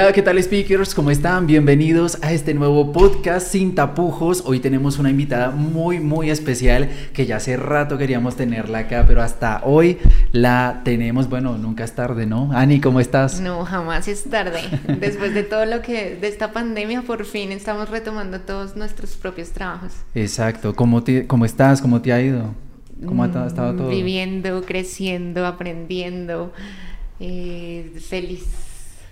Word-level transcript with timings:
Hola, 0.00 0.12
¿qué 0.12 0.22
tal 0.22 0.40
speakers? 0.40 0.94
¿Cómo 0.94 1.10
están? 1.10 1.48
Bienvenidos 1.48 2.22
a 2.22 2.32
este 2.32 2.54
nuevo 2.54 2.92
podcast 2.92 3.48
sin 3.48 3.74
tapujos. 3.74 4.44
Hoy 4.46 4.60
tenemos 4.60 5.00
una 5.00 5.10
invitada 5.10 5.50
muy, 5.50 5.98
muy 5.98 6.30
especial 6.30 6.88
que 7.12 7.26
ya 7.26 7.38
hace 7.38 7.56
rato 7.56 7.98
queríamos 7.98 8.36
tenerla 8.36 8.78
acá, 8.78 9.06
pero 9.08 9.22
hasta 9.22 9.60
hoy 9.64 9.98
la 10.30 10.82
tenemos. 10.84 11.28
Bueno, 11.28 11.58
nunca 11.58 11.82
es 11.82 11.96
tarde, 11.96 12.26
¿no? 12.26 12.48
Ani, 12.52 12.80
¿cómo 12.80 13.00
estás? 13.00 13.40
No, 13.40 13.64
jamás 13.64 14.06
es 14.06 14.22
tarde. 14.22 14.60
Después 15.00 15.34
de 15.34 15.42
todo 15.42 15.66
lo 15.66 15.82
que, 15.82 16.14
de 16.14 16.28
esta 16.28 16.52
pandemia, 16.52 17.02
por 17.02 17.24
fin 17.24 17.50
estamos 17.50 17.90
retomando 17.90 18.38
todos 18.42 18.76
nuestros 18.76 19.16
propios 19.16 19.50
trabajos. 19.50 19.94
Exacto. 20.14 20.76
¿Cómo, 20.76 21.02
cómo 21.26 21.44
estás? 21.44 21.82
¿Cómo 21.82 22.00
te 22.00 22.12
ha 22.12 22.22
ido? 22.22 22.54
¿Cómo 23.04 23.24
ha 23.24 23.26
estado 23.26 23.74
todo? 23.74 23.88
Viviendo, 23.88 24.62
creciendo, 24.62 25.44
aprendiendo, 25.44 26.52
eh, 27.18 27.90
feliz 28.08 28.67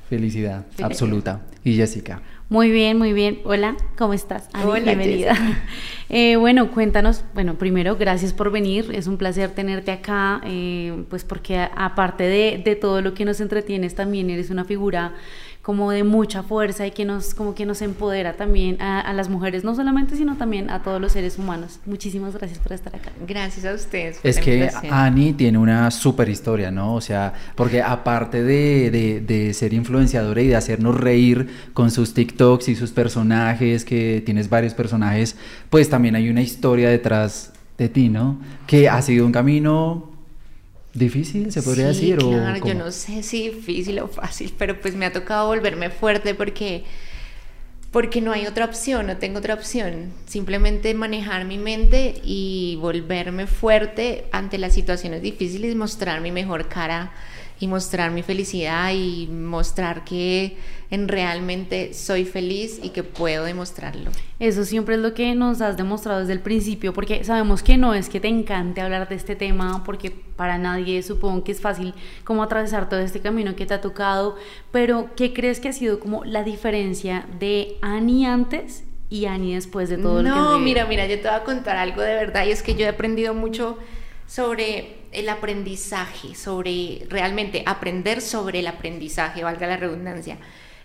Felicidad, 0.08 0.66
absoluta. 0.82 1.42
Y 1.64 1.74
Jessica. 1.74 2.22
Muy 2.48 2.70
bien, 2.70 2.96
muy 2.96 3.12
bien. 3.12 3.40
Hola, 3.44 3.76
¿cómo 3.98 4.12
estás? 4.12 4.48
Hola, 4.64 4.94
bienvenida. 4.94 5.34
Eh, 6.08 6.36
bueno, 6.36 6.70
cuéntanos, 6.70 7.24
bueno, 7.34 7.58
primero, 7.58 7.96
gracias 7.96 8.32
por 8.32 8.52
venir. 8.52 8.92
Es 8.94 9.08
un 9.08 9.16
placer 9.16 9.50
tenerte 9.50 9.90
acá, 9.90 10.40
eh, 10.44 11.02
pues 11.10 11.24
porque 11.24 11.58
aparte 11.58 12.22
de, 12.22 12.62
de 12.64 12.76
todo 12.76 13.02
lo 13.02 13.12
que 13.12 13.24
nos 13.24 13.40
entretienes, 13.40 13.96
también 13.96 14.30
eres 14.30 14.50
una 14.50 14.64
figura 14.64 15.14
como 15.66 15.90
de 15.90 16.04
mucha 16.04 16.44
fuerza 16.44 16.86
y 16.86 16.92
que 16.92 17.04
nos, 17.04 17.34
como 17.34 17.56
que 17.56 17.66
nos 17.66 17.82
empodera 17.82 18.34
también 18.34 18.80
a, 18.80 19.12
las 19.14 19.28
mujeres, 19.28 19.64
no 19.64 19.74
solamente, 19.74 20.14
sino 20.14 20.36
también 20.36 20.70
a 20.70 20.84
todos 20.84 21.00
los 21.00 21.10
seres 21.10 21.40
humanos. 21.40 21.80
Muchísimas 21.86 22.36
gracias 22.36 22.60
por 22.60 22.72
estar 22.72 22.94
acá. 22.94 23.10
Gracias 23.26 23.66
a 23.66 23.74
ustedes. 23.74 24.20
es 24.22 24.38
que 24.38 24.70
Ani 24.88 25.32
tiene 25.32 25.58
una 25.58 25.90
super 25.90 26.28
historia, 26.28 26.70
¿no? 26.70 26.94
O 26.94 27.00
sea, 27.00 27.34
porque 27.56 27.82
aparte 27.82 28.44
de, 28.44 28.92
de, 28.92 29.20
de, 29.20 29.52
ser 29.54 29.72
influenciadora 29.72 30.40
y 30.40 30.46
de 30.46 30.54
hacernos 30.54 31.00
reír 31.00 31.48
con 31.74 31.90
sus 31.90 32.14
TikToks 32.14 32.68
y 32.68 32.76
sus 32.76 32.92
personajes, 32.92 33.84
que 33.84 34.22
tienes 34.24 34.48
varios 34.48 34.72
personajes, 34.72 35.34
pues 35.68 35.90
también 35.90 36.14
hay 36.14 36.30
una 36.30 36.42
historia 36.42 36.90
detrás 36.90 37.52
de 37.76 37.88
ti, 37.88 38.08
¿no? 38.08 38.38
Que 38.68 38.88
ha 38.88 39.02
sido 39.02 39.26
un 39.26 39.32
camino 39.32 40.15
difícil, 40.98 41.52
se 41.52 41.62
podría 41.62 41.88
decir. 41.88 42.18
Claro, 42.18 42.66
yo 42.66 42.74
no 42.74 42.90
sé 42.90 43.22
si 43.22 43.50
difícil 43.50 43.98
o 44.00 44.08
fácil, 44.08 44.52
pero 44.56 44.80
pues 44.80 44.94
me 44.94 45.06
ha 45.06 45.12
tocado 45.12 45.46
volverme 45.48 45.90
fuerte 45.90 46.34
porque, 46.34 46.84
porque 47.90 48.20
no 48.20 48.32
hay 48.32 48.46
otra 48.46 48.64
opción, 48.64 49.06
no 49.06 49.16
tengo 49.16 49.38
otra 49.38 49.54
opción. 49.54 50.12
Simplemente 50.26 50.94
manejar 50.94 51.44
mi 51.44 51.58
mente 51.58 52.20
y 52.24 52.78
volverme 52.80 53.46
fuerte 53.46 54.26
ante 54.32 54.58
las 54.58 54.74
situaciones 54.74 55.22
difíciles, 55.22 55.74
mostrar 55.74 56.20
mi 56.20 56.32
mejor 56.32 56.68
cara 56.68 57.12
y 57.58 57.68
mostrar 57.68 58.10
mi 58.10 58.22
felicidad 58.22 58.92
y 58.92 59.26
mostrar 59.28 60.04
que 60.04 60.56
en 60.90 61.08
realmente 61.08 61.94
soy 61.94 62.24
feliz 62.24 62.80
y 62.82 62.90
que 62.90 63.02
puedo 63.02 63.44
demostrarlo. 63.44 64.10
Eso 64.38 64.64
siempre 64.64 64.94
es 64.94 65.00
lo 65.00 65.14
que 65.14 65.34
nos 65.34 65.60
has 65.60 65.76
demostrado 65.76 66.20
desde 66.20 66.32
el 66.32 66.40
principio, 66.40 66.92
porque 66.92 67.24
sabemos 67.24 67.62
que 67.62 67.76
no 67.76 67.94
es 67.94 68.08
que 68.08 68.20
te 68.20 68.28
encante 68.28 68.80
hablar 68.80 69.08
de 69.08 69.14
este 69.14 69.34
tema, 69.34 69.82
porque 69.84 70.10
para 70.10 70.58
nadie 70.58 71.02
supongo 71.02 71.42
que 71.42 71.52
es 71.52 71.60
fácil 71.60 71.94
como 72.24 72.42
atravesar 72.42 72.88
todo 72.88 73.00
este 73.00 73.20
camino 73.20 73.56
que 73.56 73.66
te 73.66 73.74
ha 73.74 73.80
tocado, 73.80 74.36
pero 74.70 75.10
¿qué 75.16 75.32
crees 75.32 75.60
que 75.60 75.68
ha 75.68 75.72
sido 75.72 75.98
como 75.98 76.24
la 76.24 76.42
diferencia 76.42 77.26
de 77.38 77.78
Ani 77.82 78.26
antes 78.26 78.84
y 79.08 79.26
Ani 79.26 79.54
después 79.54 79.88
de 79.88 79.98
todo 79.98 80.22
no, 80.22 80.28
lo 80.28 80.34
que 80.34 80.40
No, 80.40 80.58
mira, 80.58 80.86
mira, 80.86 81.06
yo 81.06 81.16
te 81.16 81.28
voy 81.28 81.36
a 81.36 81.44
contar 81.44 81.76
algo 81.76 82.02
de 82.02 82.14
verdad 82.14 82.46
y 82.46 82.50
es 82.50 82.62
que 82.62 82.74
yo 82.74 82.84
he 82.84 82.88
aprendido 82.88 83.34
mucho 83.34 83.78
sobre 84.26 84.96
el 85.12 85.28
aprendizaje, 85.28 86.34
sobre 86.34 87.06
realmente 87.08 87.62
aprender 87.64 88.20
sobre 88.20 88.58
el 88.58 88.66
aprendizaje, 88.66 89.42
valga 89.44 89.66
la 89.66 89.76
redundancia. 89.76 90.36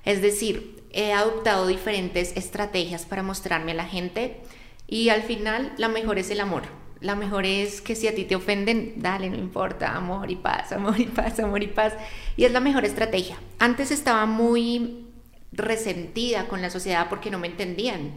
Es 0.06 0.22
decir, 0.22 0.84
he 0.92 1.14
adoptado 1.14 1.68
diferentes 1.68 2.36
estrategias 2.36 3.06
para 3.06 3.24
mostrarme 3.24 3.72
a 3.72 3.76
la 3.76 3.86
gente 3.86 4.42
y 4.88 5.10
al 5.10 5.24
final 5.24 5.74
la 5.78 5.88
mejor 5.88 6.20
es 6.20 6.30
el 6.32 6.40
amor. 6.40 6.64
La 7.00 7.16
mejor 7.16 7.46
es 7.46 7.82
que 7.82 7.96
si 7.96 8.08
a 8.08 8.14
ti 8.14 8.26
te 8.26 8.36
ofenden, 8.36 8.94
dale, 8.98 9.30
no 9.30 9.38
importa, 9.38 9.96
amor 9.96 10.30
y 10.30 10.36
paz, 10.36 10.72
amor 10.72 11.00
y 11.00 11.06
paz, 11.06 11.40
amor 11.40 11.64
y 11.64 11.68
paz. 11.68 11.94
Y 12.38 12.46
es 12.46 12.52
la 12.52 12.60
mejor 12.60 12.86
estrategia. 12.86 13.38
Antes 13.58 13.90
estaba 13.90 14.26
muy 14.28 15.08
resentida 15.52 16.48
con 16.48 16.62
la 16.62 16.70
sociedad 16.70 17.10
porque 17.10 17.32
no 17.32 17.40
me 17.40 17.48
entendían 17.48 18.14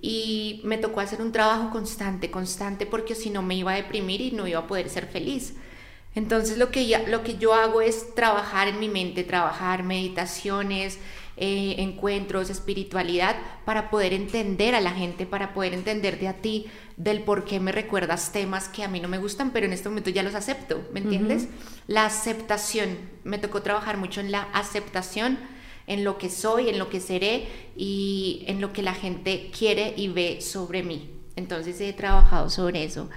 y 0.00 0.60
me 0.64 0.78
tocó 0.78 1.00
hacer 1.00 1.20
un 1.20 1.30
trabajo 1.30 1.70
constante, 1.70 2.30
constante, 2.30 2.86
porque 2.86 3.14
si 3.14 3.30
no 3.30 3.42
me 3.42 3.54
iba 3.54 3.72
a 3.72 3.76
deprimir 3.76 4.20
y 4.20 4.32
no 4.32 4.48
iba 4.48 4.60
a 4.60 4.66
poder 4.66 4.88
ser 4.88 5.06
feliz. 5.06 5.54
Entonces 6.14 6.58
lo 6.58 6.70
que, 6.70 7.04
lo 7.06 7.22
que 7.22 7.38
yo 7.38 7.54
hago 7.54 7.80
es 7.80 8.14
trabajar 8.14 8.68
en 8.68 8.80
mi 8.80 8.88
mente, 8.88 9.24
trabajar 9.24 9.82
meditaciones, 9.82 10.98
eh, 11.36 11.76
encuentros, 11.78 12.50
espiritualidad, 12.50 13.36
para 13.64 13.90
poder 13.90 14.12
entender 14.12 14.74
a 14.74 14.80
la 14.80 14.90
gente, 14.92 15.26
para 15.26 15.54
poder 15.54 15.74
entenderte 15.74 16.28
a 16.28 16.34
ti 16.34 16.66
del 16.96 17.22
por 17.22 17.44
qué 17.44 17.58
me 17.60 17.72
recuerdas 17.72 18.32
temas 18.32 18.68
que 18.68 18.84
a 18.84 18.88
mí 18.88 19.00
no 19.00 19.08
me 19.08 19.18
gustan, 19.18 19.50
pero 19.50 19.66
en 19.66 19.72
este 19.72 19.88
momento 19.88 20.10
ya 20.10 20.22
los 20.22 20.34
acepto, 20.34 20.86
¿me 20.92 21.00
entiendes? 21.00 21.48
La 21.86 22.04
aceptación, 22.04 22.98
me 23.24 23.38
tocó 23.38 23.62
trabajar 23.62 23.96
mucho 23.96 24.20
en 24.20 24.30
la 24.30 24.42
aceptación 24.52 25.38
en 25.86 26.04
lo 26.04 26.18
que 26.18 26.30
soy, 26.30 26.68
en 26.68 26.78
lo 26.78 26.88
que 26.88 27.00
seré 27.00 27.48
y 27.76 28.44
en 28.46 28.60
lo 28.60 28.72
que 28.72 28.82
la 28.82 28.94
gente 28.94 29.50
quiere 29.56 29.94
y 29.96 30.08
ve 30.08 30.40
sobre 30.40 30.82
mí. 30.82 31.10
Entonces 31.36 31.80
he 31.80 31.92
trabajado 31.92 32.50
sobre 32.50 32.84
eso 32.84 33.08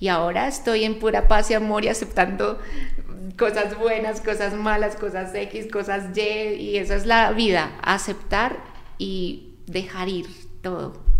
y 0.00 0.08
ahora 0.08 0.48
estoy 0.48 0.84
en 0.84 0.98
pura 0.98 1.28
paz 1.28 1.50
y 1.50 1.54
amor 1.54 1.84
y 1.84 1.88
aceptando 1.88 2.58
cosas 3.38 3.78
buenas, 3.78 4.20
cosas 4.20 4.54
malas, 4.54 4.96
cosas 4.96 5.34
X, 5.34 5.66
cosas 5.70 6.16
Y 6.16 6.20
y 6.54 6.76
esa 6.78 6.96
es 6.96 7.06
la 7.06 7.32
vida, 7.32 7.72
aceptar 7.82 8.58
y 8.98 9.54
dejar 9.66 10.08
ir 10.08 10.26
todo. 10.62 11.10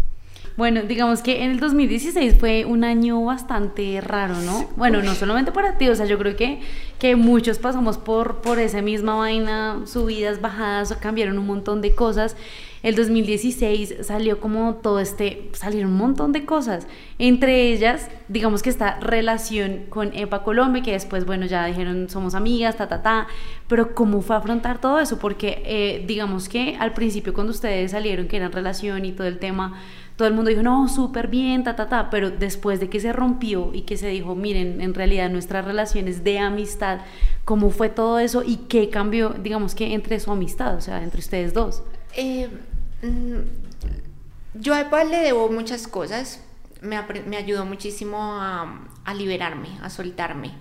Bueno, 0.57 0.83
digamos 0.83 1.23
que 1.23 1.43
en 1.43 1.53
el 1.53 1.61
2016 1.61 2.37
fue 2.39 2.65
un 2.67 2.85
año 2.85 3.25
bastante 3.25 4.01
raro, 4.01 4.35
¿no? 4.41 4.69
Bueno, 4.77 5.01
no 5.01 5.15
solamente 5.15 5.53
para 5.53 5.79
ti, 5.79 5.89
o 5.89 5.95
sea, 5.95 6.07
yo 6.07 6.19
creo 6.19 6.37
que, 6.37 6.61
que 6.99 7.17
muchos 7.17 7.59
pasamos 7.59 7.97
por, 7.97 8.43
por 8.43 8.59
esa 8.59 8.83
misma 8.83 9.15
vaina, 9.15 9.81
subidas, 9.87 10.41
bajadas, 10.41 10.95
cambiaron 10.97 11.39
un 11.39 11.47
montón 11.47 11.81
de 11.81 11.95
cosas. 11.95 12.37
El 12.83 12.95
2016 12.95 13.97
salió 14.01 14.41
como 14.41 14.77
todo 14.77 15.01
este, 15.01 15.51
salieron 15.53 15.91
un 15.91 15.99
montón 15.99 16.33
de 16.33 16.47
cosas, 16.47 16.87
entre 17.19 17.73
ellas, 17.73 18.09
digamos 18.29 18.63
que 18.63 18.71
esta 18.71 18.99
relación 19.01 19.83
con 19.91 20.17
EPA 20.17 20.43
Colombia, 20.43 20.83
que 20.83 20.93
después, 20.93 21.27
bueno, 21.27 21.45
ya 21.45 21.67
dijeron 21.67 22.09
somos 22.09 22.35
amigas, 22.35 22.77
ta, 22.77 22.89
ta, 22.89 23.03
ta, 23.03 23.27
pero 23.69 23.95
¿cómo 23.95 24.23
fue 24.23 24.37
afrontar 24.37 24.81
todo 24.81 24.99
eso? 24.99 25.19
Porque 25.19 25.63
eh, 25.67 26.05
digamos 26.07 26.49
que 26.49 26.77
al 26.81 26.95
principio 26.95 27.35
cuando 27.35 27.51
ustedes 27.51 27.91
salieron 27.91 28.29
que 28.29 28.39
eran 28.39 28.51
relación 28.51 29.05
y 29.05 29.13
todo 29.13 29.27
el 29.27 29.39
tema, 29.39 29.79
todo 30.17 30.29
el 30.29 30.35
mundo 30.35 30.49
dijo, 30.49 30.63
no, 30.63 30.89
súper 30.89 31.29
bien, 31.29 31.65
ta, 31.65 31.77
ta, 31.77 31.89
ta, 31.89 32.09
pero 32.11 32.31
después 32.31 32.81
de 32.81 32.89
que 32.89 33.01
se 33.01 33.13
rompió 33.13 33.71
y 33.75 33.83
que 33.83 33.99
se 33.99 34.09
dijo, 34.09 34.35
miren, 34.35 34.81
en 34.81 34.95
realidad 34.95 35.31
nuestras 35.31 35.67
relaciones 35.67 36.25
de 36.25 36.39
amistad, 36.39 37.01
¿cómo 37.45 37.71
fue 37.71 37.91
todo 37.91 38.19
eso 38.19 38.43
y 38.43 38.57
qué 38.69 38.89
cambió, 38.89 39.35
digamos 39.43 39.75
que 39.75 39.93
entre 39.93 40.19
su 40.19 40.31
amistad, 40.31 40.77
o 40.77 40.81
sea, 40.81 41.03
entre 41.03 41.21
ustedes 41.21 41.53
dos? 41.53 41.83
Eh, 42.17 42.49
yo 44.55 44.75
a 44.75 44.81
Epa 44.81 45.05
le 45.05 45.19
debo 45.19 45.51
muchas 45.51 45.87
cosas, 45.87 46.41
me, 46.81 46.97
ayudó 47.37 47.65
muchísimo 47.65 48.19
a, 48.21 49.15
liberarme, 49.15 49.69
a 49.83 49.91
soltarme. 49.91 50.53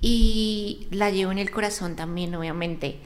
Y 0.00 0.86
la 0.90 1.10
llevo 1.10 1.32
en 1.32 1.38
el 1.38 1.50
corazón 1.50 1.96
también, 1.96 2.34
obviamente. 2.34 2.98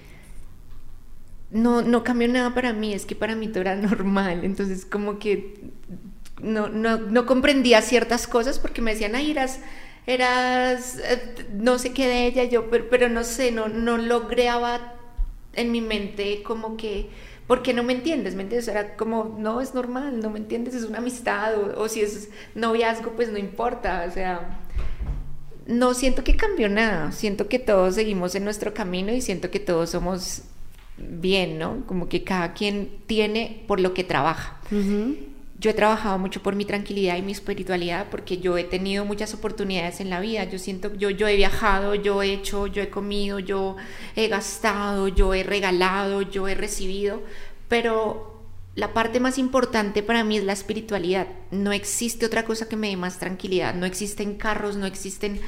No, 1.51 1.83
no 1.83 2.03
cambió 2.05 2.29
nada 2.29 2.55
para 2.55 2.73
mí, 2.73 2.93
es 2.95 3.07
que 3.07 3.15
para 3.15 3.35
mí 3.35 3.49
todo 3.49 3.61
era 3.61 3.77
normal, 3.77 4.45
entonces 4.45 4.87
como 4.87 5.19
que 5.19 5.73
no, 6.41 6.69
no, 6.69 6.97
no 6.99 7.27
comprendía 7.27 7.83
ciertas 7.83 8.27
cosas 8.27 8.59
porque 8.59 8.81
me 8.83 8.93
decían, 8.93 9.15
ay, 9.15 9.31
eras, 9.31 9.61
eras, 10.07 10.99
eh, 11.05 11.47
no 11.53 11.79
sé 11.79 11.93
qué 11.93 12.07
de 12.07 12.27
ella, 12.27 12.45
yo, 12.45 12.71
pero, 12.71 13.09
no 13.09 13.25
sé, 13.25 13.53
no, 13.53 13.69
no 13.69 13.99
lograba 13.99 14.95
en 15.55 15.71
mi 15.71 15.81
mente 15.81 16.43
como 16.43 16.77
que, 16.77 17.11
¿por 17.47 17.63
qué 17.63 17.75
no 17.75 17.83
me 17.83 17.93
entiendes? 17.93 18.35
¿Me 18.35 18.43
entiendes? 18.43 18.69
Era 18.69 18.97
como, 18.97 19.37
no, 19.39 19.61
es 19.61 19.75
normal, 19.75 20.21
no 20.21 20.31
me 20.31 20.39
entiendes, 20.39 20.75
es 20.75 20.85
una 20.85 20.99
amistad, 20.99 21.55
o, 21.57 21.83
o 21.83 21.89
si 21.89 22.01
es 22.01 22.31
noviazgo, 22.55 23.13
pues 23.13 23.31
no 23.31 23.39
importa, 23.39 24.07
o 24.09 24.13
sea, 24.13 24.61
no 25.67 25.95
siento 25.95 26.25
que 26.25 26.37
cambió 26.37 26.69
nada, 26.69 27.13
siento 27.13 27.49
que 27.49 27.59
todos 27.59 27.95
seguimos 27.95 28.35
en 28.35 28.45
nuestro 28.45 28.75
camino 28.75 29.13
y 29.13 29.21
siento 29.21 29.51
que 29.51 29.61
todos 29.61 29.91
somos 29.91 30.43
bien, 30.99 31.59
¿no? 31.59 31.85
Como 31.87 32.09
que 32.09 32.25
cada 32.25 32.53
quien 32.53 32.91
tiene 33.07 33.65
por 33.67 33.81
lo 33.81 33.95
que 33.95 34.05
trabaja. 34.05 34.61
Yo 35.63 35.71
he 35.71 35.75
trabajado 35.75 36.19
mucho 36.19 36.43
por 36.43 36.57
mi 36.57 36.65
tranquilidad 36.65 37.17
y 37.17 37.23
mi 37.23 37.31
espiritualidad 37.31 38.09
porque 38.11 38.39
yo 38.39 38.59
he 38.59 38.65
tenido 38.65 39.05
muchas 39.05 39.33
oportunidades 39.33 40.01
en 40.01 40.11
la 40.11 40.19
vida. 40.19 40.43
Yo 40.43 40.59
siento, 40.59 40.93
yo, 40.97 41.09
yo 41.09 41.29
he 41.29 41.37
viajado, 41.37 41.95
yo 41.95 42.21
he 42.21 42.33
hecho, 42.33 42.67
yo 42.67 42.83
he 42.83 42.91
comido, 42.91 43.39
yo 43.39 43.77
he 44.17 44.27
gastado, 44.27 45.07
yo 45.07 45.35
he 45.35 45.45
regalado, 45.45 46.23
yo 46.23 46.49
he 46.49 46.57
recibido, 46.57 47.23
pero 47.69 48.43
la 48.75 48.93
parte 48.93 49.21
más 49.21 49.39
importante 49.39 50.03
para 50.03 50.25
mí 50.25 50.37
es 50.37 50.43
la 50.43 50.53
espiritualidad. 50.53 51.29
No 51.53 51.71
existe 51.71 52.27
otra 52.27 52.45
cosa 52.45 52.69
que 52.69 52.75
me 52.75 52.89
dé 52.89 52.97
más 52.97 53.21
tranquilidad. 53.21 53.73
No 53.73 53.87
existen 53.87 54.35
carros, 54.35 54.75
no 54.75 54.87
existen 54.87 55.41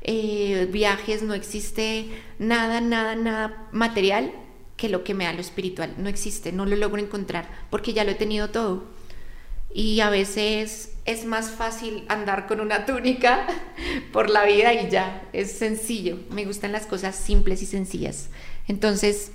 eh, 0.00 0.66
viajes, 0.72 1.22
no 1.22 1.34
existe 1.34 2.08
nada, 2.38 2.80
nada, 2.80 3.16
nada 3.16 3.68
material 3.72 4.32
que 4.78 4.88
lo 4.88 5.04
que 5.04 5.12
me 5.12 5.24
da 5.24 5.34
lo 5.34 5.42
espiritual. 5.42 5.92
No 5.98 6.08
existe, 6.08 6.52
no 6.52 6.64
lo 6.64 6.74
logro 6.74 7.02
encontrar 7.02 7.66
porque 7.68 7.92
ya 7.92 8.04
lo 8.04 8.12
he 8.12 8.14
tenido 8.14 8.48
todo. 8.48 8.96
Y 9.72 10.00
a 10.00 10.10
veces 10.10 10.92
es 11.04 11.24
más 11.24 11.50
fácil 11.50 12.04
andar 12.08 12.46
con 12.46 12.60
una 12.60 12.86
túnica 12.86 13.46
por 14.12 14.30
la 14.30 14.44
vida 14.44 14.74
y 14.74 14.90
ya, 14.90 15.22
es 15.32 15.52
sencillo. 15.52 16.18
Me 16.30 16.44
gustan 16.44 16.72
las 16.72 16.86
cosas 16.86 17.16
simples 17.16 17.62
y 17.62 17.66
sencillas. 17.66 18.28
Entonces, 18.66 19.32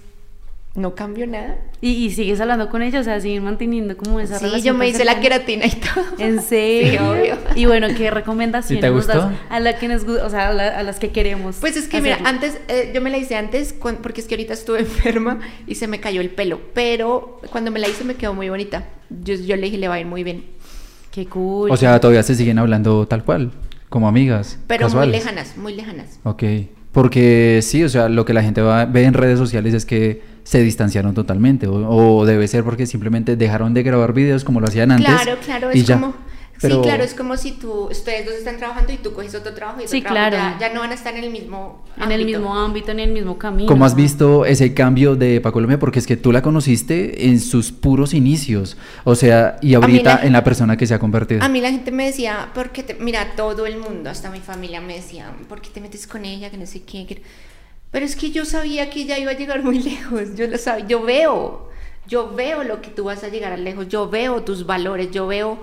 no 0.75 0.95
cambio 0.95 1.27
nada. 1.27 1.57
Y, 1.81 2.09
sigues 2.11 2.41
hablando 2.41 2.69
con 2.69 2.81
ella, 2.81 2.99
o 3.01 3.03
sea, 3.03 3.19
siguen 3.19 3.43
manteniendo 3.43 3.95
como 3.95 4.19
esa 4.19 4.39
sí, 4.39 4.61
yo 4.61 4.73
me 4.73 4.87
hice 4.87 5.05
la 5.05 5.19
queratina 5.19 5.65
y 5.65 5.71
todo. 5.71 6.03
¿En 6.17 6.41
serio? 6.41 6.91
Sí, 6.91 6.97
obvio. 6.97 7.37
Y 7.55 7.65
bueno, 7.65 7.87
¿qué 7.95 8.09
recomendaciones 8.09 8.81
te 8.81 8.89
gustó? 8.89 9.31
a, 9.49 9.59
la 9.59 9.77
que 9.77 9.93
o 9.93 10.29
sea, 10.29 10.49
a, 10.49 10.83
las 10.83 10.99
que 10.99 11.11
queremos? 11.11 11.57
Pues 11.59 11.77
es 11.77 11.87
que 11.87 12.01
mira, 12.01 12.19
antes, 12.23 12.57
eh, 12.69 12.91
yo 12.93 13.01
me 13.01 13.11
la 13.11 13.17
hice 13.17 13.35
antes, 13.35 13.75
porque 14.01 14.21
es 14.21 14.27
que 14.27 14.35
ahorita 14.35 14.53
estuve 14.53 14.79
enferma 14.81 15.39
y 15.67 15.75
se 15.75 15.87
me 15.87 15.99
cayó 15.99 16.21
el 16.21 16.29
pelo, 16.29 16.59
pero 16.73 17.39
cuando 17.51 17.69
me 17.69 17.79
la 17.79 17.87
hice 17.87 18.03
me 18.03 18.15
quedó 18.15 18.33
muy 18.33 18.49
bonita. 18.49 18.85
Yo, 19.09 19.35
yo 19.35 19.55
le 19.55 19.63
dije, 19.63 19.77
le 19.77 19.87
va 19.87 19.95
a 19.95 19.99
ir 19.99 20.07
muy 20.07 20.23
bien. 20.23 20.45
Qué 21.11 21.27
cool. 21.27 21.69
O 21.69 21.77
sea, 21.77 21.99
todavía 21.99 22.23
se 22.23 22.33
siguen 22.33 22.57
hablando 22.57 23.07
tal 23.07 23.23
cual, 23.23 23.51
como 23.89 24.07
amigas. 24.07 24.57
Pero 24.65 24.89
muy 24.89 25.07
lejanas, 25.07 25.55
muy 25.55 25.75
lejanas. 25.75 26.19
Ok. 26.23 26.43
Porque 26.93 27.59
sí, 27.63 27.83
o 27.83 27.89
sea, 27.89 28.07
lo 28.07 28.23
que 28.23 28.33
la 28.33 28.43
gente 28.43 28.61
ve 28.61 29.03
en 29.03 29.15
redes 29.15 29.39
sociales 29.39 29.73
es 29.73 29.85
que 29.85 30.21
se 30.43 30.61
distanciaron 30.61 31.13
totalmente 31.13 31.67
o, 31.67 32.25
debe 32.25 32.47
ser 32.47 32.63
porque 32.63 32.85
simplemente 32.85 33.35
dejaron 33.35 33.73
de 33.73 33.81
grabar 33.81 34.13
videos 34.13 34.43
como 34.43 34.59
lo 34.59 34.67
hacían 34.67 34.91
antes. 34.91 35.07
Claro, 35.07 35.39
claro, 35.43 35.71
es 35.71 35.89
como 35.89 36.13
Sí, 36.59 36.69
claro, 36.81 37.03
es 37.03 37.13
como 37.13 37.35
si 37.35 37.51
tú, 37.51 37.89
ustedes 37.89 38.25
dos 38.25 38.35
están 38.35 38.57
trabajando 38.57 38.93
y 38.93 38.97
tú 38.97 39.11
coges 39.13 39.35
otro 39.35 39.53
trabajo 39.53 39.81
y 39.81 39.83
otro 39.83 39.91
sí, 39.91 40.01
claro. 40.01 40.37
ya, 40.59 40.73
no 40.73 40.79
van 40.79 40.91
a 40.91 40.93
estar 40.93 41.13
en 41.13 41.23
el 41.23 41.29
mismo 41.29 41.83
En 41.97 42.11
el 42.11 42.25
mismo 42.25 42.57
ámbito, 42.57 42.91
en 42.91 42.99
el 43.01 43.11
mismo 43.11 43.37
camino. 43.37 43.67
¿Cómo 43.67 43.83
has 43.85 43.95
visto 43.95 44.45
ese 44.45 44.73
cambio 44.73 45.15
de 45.15 45.41
Colombia? 45.41 45.77
Porque 45.77 45.99
es 45.99 46.07
que 46.07 46.15
tú 46.15 46.31
la 46.31 46.41
conociste 46.41 47.27
en 47.27 47.39
sus 47.39 47.71
puros 47.71 48.13
inicios, 48.13 48.77
o 49.03 49.15
sea, 49.15 49.57
y 49.61 49.73
ahorita 49.73 50.21
en 50.23 50.33
la 50.33 50.43
persona 50.43 50.77
que 50.77 50.87
se 50.87 50.93
ha 50.93 50.99
convertido. 50.99 51.43
A 51.43 51.49
mí 51.49 51.59
la 51.59 51.71
gente 51.71 51.91
me 51.91 52.05
decía, 52.05 52.49
porque 52.53 52.83
te, 52.83 52.93
mira, 52.95 53.35
todo 53.35 53.65
el 53.65 53.77
mundo, 53.77 54.09
hasta 54.09 54.29
mi 54.29 54.39
familia 54.39 54.79
me 54.79 54.95
decía, 54.95 55.33
¿por 55.49 55.59
qué 55.59 55.69
te 55.69 55.81
metes 55.81 56.07
con 56.07 56.23
ella? 56.23 56.49
Que 56.49 56.57
no 56.57 56.65
sé 56.65 56.83
qué. 56.83 57.21
Pero 57.93 58.05
es 58.07 58.15
que 58.15 58.31
yo 58.31 58.43
sabía 58.43 58.89
que 58.89 59.01
ella 59.01 59.19
iba 59.19 59.31
a 59.31 59.35
llegar 59.35 59.63
muy 59.63 59.79
lejos, 59.83 60.35
yo 60.35 60.47
lo 60.47 60.57
sabía, 60.57 60.87
yo 60.87 61.03
veo, 61.03 61.69
yo 62.07 62.33
veo 62.33 62.63
lo 62.63 62.81
que 62.81 62.89
tú 62.89 63.05
vas 63.05 63.23
a 63.23 63.29
llegar 63.29 63.53
a 63.53 63.57
lejos, 63.57 63.87
yo 63.87 64.09
veo 64.09 64.41
tus 64.41 64.65
valores, 64.65 65.11
yo 65.11 65.27
veo, 65.27 65.59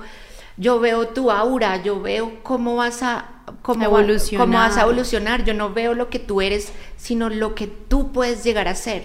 yo 0.57 0.81
veo 0.81 1.09
tu 1.09 1.31
aura, 1.31 1.83
yo 1.83 2.01
veo 2.01 2.43
cómo 2.43 2.77
vas 2.77 3.03
a 3.03 3.43
cómo, 3.63 3.85
evolucionar. 3.85 4.47
cómo 4.47 4.59
vas 4.59 4.77
a 4.77 4.83
evolucionar, 4.83 5.45
yo 5.45 5.55
no 5.55 5.73
veo 5.73 5.95
lo 5.95 6.11
que 6.11 6.19
tú 6.19 6.41
eres, 6.41 6.73
sino 6.97 7.29
lo 7.31 7.55
que 7.55 7.67
tú 7.67 8.13
puedes 8.13 8.45
llegar 8.45 8.69
a 8.69 8.75
ser. 8.75 9.05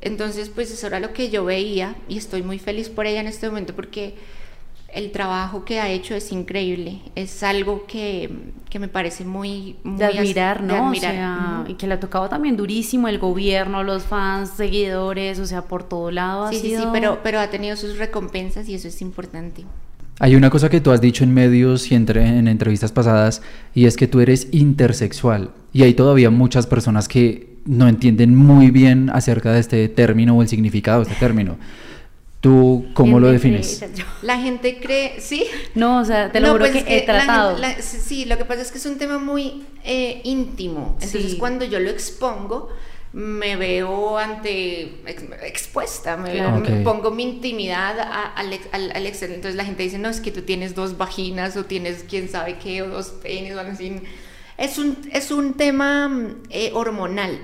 Entonces, 0.00 0.48
pues 0.48 0.70
eso 0.70 0.86
era 0.86 1.00
lo 1.00 1.12
que 1.12 1.30
yo 1.30 1.44
veía 1.44 1.96
y 2.08 2.18
estoy 2.18 2.42
muy 2.42 2.58
feliz 2.58 2.88
por 2.88 3.06
ella 3.06 3.20
en 3.20 3.26
este 3.26 3.48
momento 3.48 3.74
porque 3.74 4.14
el 4.92 5.12
trabajo 5.12 5.64
que 5.64 5.80
ha 5.80 5.88
hecho 5.90 6.14
es 6.14 6.32
increíble. 6.32 7.00
Es 7.14 7.42
algo 7.42 7.84
que, 7.86 8.30
me 8.78 8.88
parece 8.88 9.24
muy, 9.24 9.76
muy 9.82 9.98
de 9.98 10.04
admirar, 10.04 10.62
¿no? 10.62 10.92
y 11.66 11.74
que 11.74 11.86
le 11.86 11.94
ha 11.94 12.00
tocado 12.00 12.28
también 12.28 12.56
durísimo 12.56 13.08
el 13.08 13.18
gobierno, 13.18 13.82
los 13.82 14.04
fans, 14.04 14.50
seguidores, 14.56 15.38
o 15.40 15.46
sea, 15.46 15.62
por 15.62 15.84
todo 15.84 16.10
lado. 16.10 16.48
Sí, 16.50 16.60
sí, 16.60 16.76
sí, 16.76 16.84
pero, 16.92 17.20
pero 17.22 17.40
ha 17.40 17.50
tenido 17.50 17.76
sus 17.76 17.98
recompensas 17.98 18.68
y 18.68 18.74
eso 18.74 18.88
es 18.88 19.02
importante. 19.02 19.64
Hay 20.20 20.34
una 20.34 20.50
cosa 20.50 20.68
que 20.68 20.80
tú 20.80 20.90
has 20.90 21.00
dicho 21.00 21.22
en 21.24 21.32
medios 21.32 21.90
y 21.92 21.94
entre, 21.94 22.26
en 22.26 22.48
entrevistas 22.48 22.90
pasadas 22.90 23.40
y 23.74 23.86
es 23.86 23.96
que 23.96 24.08
tú 24.08 24.20
eres 24.20 24.48
intersexual 24.50 25.52
y 25.72 25.84
hay 25.84 25.94
todavía 25.94 26.30
muchas 26.30 26.66
personas 26.66 27.06
que 27.06 27.58
no 27.66 27.86
entienden 27.86 28.34
muy 28.34 28.70
bien 28.70 29.10
acerca 29.10 29.52
de 29.52 29.60
este 29.60 29.88
término 29.88 30.36
o 30.36 30.42
el 30.42 30.48
significado 30.48 31.04
de 31.04 31.10
este 31.10 31.20
término. 31.20 31.58
¿Tú 32.40 32.86
cómo 32.94 33.18
lo 33.18 33.28
defines? 33.28 33.84
La 34.22 34.38
gente 34.38 34.78
cree, 34.80 35.20
¿sí? 35.20 35.44
No, 35.74 35.98
o 36.00 36.04
sea, 36.04 36.30
te 36.30 36.38
lo 36.40 36.52
juro 36.52 36.66
pues 36.66 36.84
que 36.84 36.98
he 36.98 37.02
tratado. 37.02 37.56
sí, 37.80 38.24
lo 38.26 38.38
que 38.38 38.44
pasa 38.44 38.62
es 38.62 38.70
que 38.70 38.78
es 38.78 38.86
un 38.86 38.96
tema 38.96 39.18
muy 39.18 39.64
eh, 39.84 40.20
íntimo. 40.22 40.96
Entonces, 41.00 41.34
cuando 41.34 41.64
yo 41.64 41.80
lo 41.80 41.90
expongo, 41.90 42.68
me 43.12 43.56
veo 43.56 44.18
ante 44.18 45.02
expuesta, 45.42 46.16
me, 46.16 46.82
pongo 46.82 47.10
mi 47.10 47.22
intimidad 47.22 47.98
al, 48.36 48.52
al, 48.72 48.90
al 48.92 49.06
exterior. 49.06 49.36
Entonces 49.36 49.56
la 49.56 49.64
gente 49.64 49.82
dice, 49.82 49.98
no, 49.98 50.08
es 50.08 50.20
que 50.20 50.30
tú 50.30 50.42
tienes 50.42 50.74
dos 50.74 50.98
vaginas 50.98 51.56
o 51.56 51.64
tienes 51.64 52.04
quién 52.08 52.28
sabe 52.28 52.58
qué, 52.58 52.82
o 52.82 52.88
dos 52.88 53.08
penes 53.08 53.56
o 53.56 53.60
algo 53.60 53.72
así. 53.72 54.02
Es 54.58 54.76
un, 54.76 54.98
es 55.12 55.30
un 55.30 55.54
tema 55.54 56.34
eh, 56.50 56.72
hormonal, 56.74 57.38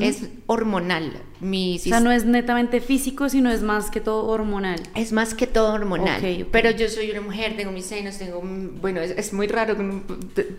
es 0.00 0.28
hormonal. 0.46 1.20
Mi 1.40 1.76
o 1.76 1.80
sea, 1.80 1.98
no 1.98 2.12
es 2.12 2.24
netamente 2.24 2.80
físico, 2.80 3.28
sino 3.28 3.50
es 3.50 3.62
más 3.62 3.90
que 3.90 4.00
todo 4.00 4.26
hormonal. 4.26 4.80
Es 4.94 5.10
más 5.10 5.34
que 5.34 5.48
todo 5.48 5.74
hormonal. 5.74 6.46
Pero 6.52 6.70
yo 6.70 6.88
soy 6.88 7.10
una 7.10 7.22
mujer, 7.22 7.56
tengo 7.56 7.72
mis 7.72 7.86
senos, 7.86 8.18
tengo, 8.18 8.40
bueno, 8.80 9.00
es, 9.00 9.32
muy 9.32 9.48
raro 9.48 9.76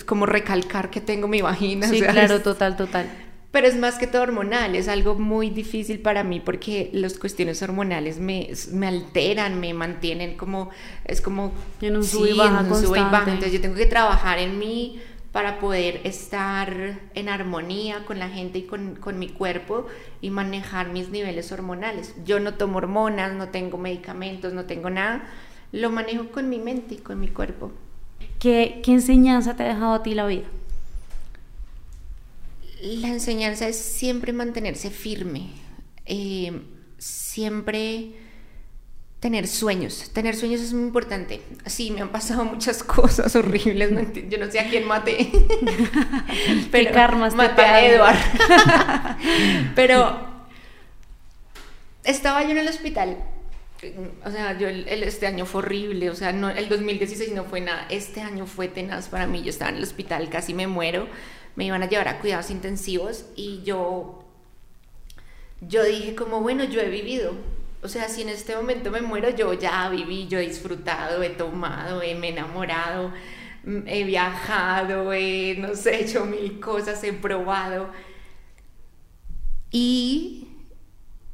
como 0.05 0.25
recalcar 0.25 0.89
que 0.89 0.99
tengo 0.99 1.29
mi 1.29 1.41
vagina. 1.41 1.87
Sí, 1.87 2.01
claro, 2.01 2.41
total, 2.41 2.75
total. 2.75 3.09
Pero 3.51 3.67
es 3.67 3.77
más 3.77 3.97
que 3.97 4.07
todo 4.07 4.21
hormonal, 4.21 4.75
es 4.75 4.87
algo 4.87 5.15
muy 5.15 5.49
difícil 5.49 5.99
para 5.99 6.23
mí 6.23 6.39
porque 6.39 6.89
las 6.93 7.17
cuestiones 7.17 7.61
hormonales 7.61 8.17
me, 8.17 8.49
me 8.71 8.87
alteran, 8.87 9.59
me 9.59 9.73
mantienen 9.73 10.37
como, 10.37 10.69
es 11.03 11.19
como... 11.19 11.51
En 11.81 11.97
un 11.97 12.03
sub 12.03 12.27
y 12.27 12.33
baja 12.33 12.61
Entonces 12.61 13.51
yo 13.51 13.59
tengo 13.59 13.75
que 13.75 13.87
trabajar 13.87 14.39
en 14.39 14.57
mí 14.57 15.01
para 15.31 15.59
poder 15.59 16.01
estar 16.03 16.99
en 17.13 17.29
armonía 17.29 18.05
con 18.05 18.19
la 18.19 18.29
gente 18.29 18.59
y 18.59 18.63
con, 18.63 19.19
mi 19.19 19.29
cuerpo 19.29 19.85
y 20.21 20.29
manejar 20.29 20.89
mis 20.89 21.09
niveles 21.09 21.51
hormonales. 21.51 22.15
Yo 22.25 22.39
no 22.39 22.53
tomo 22.53 22.77
hormonas, 22.77 23.33
no 23.33 23.49
tengo 23.49 23.77
medicamentos, 23.77 24.53
no 24.53 24.65
tengo 24.65 24.89
nada, 24.89 25.23
lo 25.71 25.89
manejo 25.89 26.31
con 26.31 26.49
mi 26.49 26.59
mente 26.59 26.95
y 26.95 26.97
con 26.97 27.19
mi 27.19 27.29
cuerpo. 27.29 27.71
¿Qué, 28.39 28.81
qué 28.83 28.91
enseñanza 28.91 29.55
te 29.55 29.63
ha 29.63 29.67
dejado 29.67 29.93
a 29.93 30.03
ti 30.03 30.13
la 30.13 30.25
vida? 30.25 30.47
La 32.81 33.09
enseñanza 33.09 33.67
es 33.67 33.77
siempre 33.77 34.33
mantenerse 34.33 34.89
firme, 34.89 35.51
eh, 36.05 36.61
siempre 36.97 38.13
tener 39.21 39.47
sueños. 39.47 40.09
Tener 40.13 40.35
sueños 40.35 40.61
es 40.61 40.73
muy 40.73 40.83
importante. 40.83 41.41
Sí, 41.67 41.91
me 41.91 42.01
han 42.01 42.09
pasado 42.09 42.43
muchas 42.45 42.83
cosas 42.83 43.33
horribles. 43.35 43.91
yo 44.29 44.37
no 44.39 44.51
sé 44.51 44.59
a 44.59 44.69
quién 44.69 44.87
maté. 44.87 45.31
pero 46.71 46.91
karma 46.91 47.29
maté 47.29 47.61
a 47.61 47.85
Edward. 47.85 48.17
pero 49.75 50.19
estaba 52.03 52.43
yo 52.43 52.49
en 52.49 52.57
el 52.57 52.67
hospital. 52.67 53.17
O 54.25 54.31
sea, 54.31 54.57
yo 54.57 54.67
este 54.67 55.27
año 55.27 55.45
fue 55.45 55.59
horrible. 55.59 56.09
O 56.09 56.15
sea, 56.15 56.29
el 56.29 56.69
2016 56.69 57.33
no 57.33 57.45
fue 57.45 57.61
nada. 57.61 57.87
Este 57.89 58.21
año 58.21 58.45
fue 58.45 58.67
tenaz 58.67 59.09
para 59.09 59.27
mí. 59.27 59.41
Yo 59.43 59.49
estaba 59.49 59.71
en 59.71 59.77
el 59.77 59.83
hospital, 59.83 60.29
casi 60.29 60.53
me 60.53 60.67
muero. 60.67 61.07
Me 61.55 61.65
iban 61.65 61.83
a 61.83 61.89
llevar 61.89 62.07
a 62.07 62.19
cuidados 62.19 62.49
intensivos 62.49 63.25
y 63.35 63.61
yo, 63.63 64.23
yo 65.59 65.83
dije 65.83 66.15
como, 66.15 66.39
bueno, 66.39 66.63
yo 66.63 66.79
he 66.79 66.89
vivido 66.89 67.35
o 67.83 67.87
sea, 67.87 68.07
si 68.09 68.21
en 68.21 68.29
este 68.29 68.55
momento 68.55 68.91
me 68.91 69.01
muero, 69.01 69.29
yo 69.31 69.53
ya 69.53 69.89
viví, 69.89 70.27
yo 70.27 70.37
he 70.37 70.47
disfrutado, 70.47 71.23
he 71.23 71.29
tomado, 71.29 72.01
he, 72.03 72.13
me 72.13 72.29
enamorado, 72.29 73.11
mm, 73.63 73.87
he 73.87 74.03
viajado, 74.03 75.11
he, 75.13 75.55
no 75.57 75.75
sé, 75.75 76.01
hecho 76.01 76.25
mil 76.25 76.59
cosas, 76.59 77.03
he 77.03 77.13
probado. 77.13 77.89
Y 79.71 80.50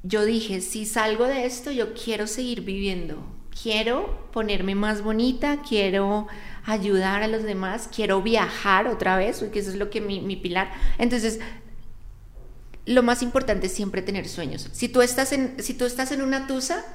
yo 0.07 0.25
dije, 0.25 0.61
si 0.61 0.85
salgo 0.85 1.25
de 1.25 1.45
esto, 1.45 1.71
yo 1.71 1.93
quiero 1.93 2.27
seguir 2.27 2.61
viviendo. 2.61 3.17
Quiero 3.61 4.29
ponerme 4.31 4.75
más 4.75 5.01
bonita, 5.01 5.61
quiero 5.67 6.27
ayudar 6.63 7.23
a 7.23 7.27
los 7.27 7.43
demás, 7.43 7.89
quiero 7.93 8.21
viajar 8.21 8.87
otra 8.87 9.17
vez, 9.17 9.39
porque 9.39 9.59
eso 9.59 9.71
es 9.71 9.75
lo 9.75 9.89
que 9.89 9.99
mi, 9.99 10.35
pilar. 10.35 10.71
Entonces, 10.97 11.39
lo 12.85 13.03
más 13.03 13.21
importante 13.21 13.67
es 13.67 13.73
siempre 13.73 14.01
tener 14.01 14.29
sueños. 14.29 14.69
Si 14.71 14.87
tú 14.87 15.01
estás 15.01 15.33
en, 15.33 15.61
si 15.61 15.73
tú 15.73 15.85
estás 15.85 16.11
en 16.11 16.21
una 16.21 16.47
tusa, 16.47 16.85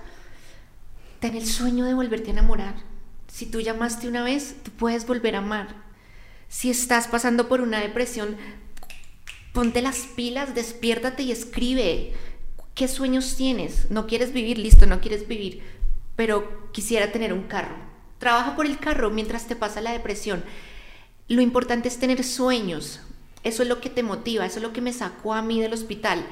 ten 1.20 1.36
el 1.36 1.46
sueño 1.46 1.84
de 1.84 1.94
volverte 1.94 2.30
a 2.30 2.32
enamorar. 2.32 2.74
Si 3.26 3.46
tú 3.46 3.60
llamaste 3.60 4.08
una 4.08 4.22
vez, 4.22 4.56
tú 4.62 4.70
puedes 4.70 5.06
volver 5.06 5.34
a 5.34 5.38
amar. 5.38 5.74
Si 6.48 6.70
estás 6.70 7.08
pasando 7.08 7.48
por 7.48 7.60
una 7.60 7.80
depresión, 7.80 8.36
ponte 9.52 9.82
las 9.82 9.98
pilas, 10.16 10.54
despiértate 10.54 11.24
y 11.24 11.32
escribe. 11.32 12.12
¿Qué 12.74 12.88
sueños 12.88 13.36
tienes? 13.36 13.90
No 13.90 14.06
quieres 14.06 14.32
vivir, 14.32 14.58
listo, 14.58 14.86
no 14.86 15.00
quieres 15.00 15.28
vivir, 15.28 15.62
pero 16.16 16.70
quisiera 16.72 17.12
tener 17.12 17.32
un 17.32 17.42
carro. 17.42 17.74
Trabaja 18.18 18.56
por 18.56 18.64
el 18.64 18.78
carro 18.78 19.10
mientras 19.10 19.46
te 19.46 19.56
pasa 19.56 19.82
la 19.82 19.92
depresión. 19.92 20.42
Lo 21.28 21.42
importante 21.42 21.88
es 21.88 21.98
tener 21.98 22.24
sueños, 22.24 23.00
eso 23.44 23.62
es 23.62 23.68
lo 23.68 23.80
que 23.80 23.90
te 23.90 24.02
motiva, 24.02 24.46
eso 24.46 24.58
es 24.58 24.62
lo 24.62 24.72
que 24.72 24.80
me 24.80 24.92
sacó 24.92 25.34
a 25.34 25.42
mí 25.42 25.60
del 25.60 25.72
hospital. 25.72 26.24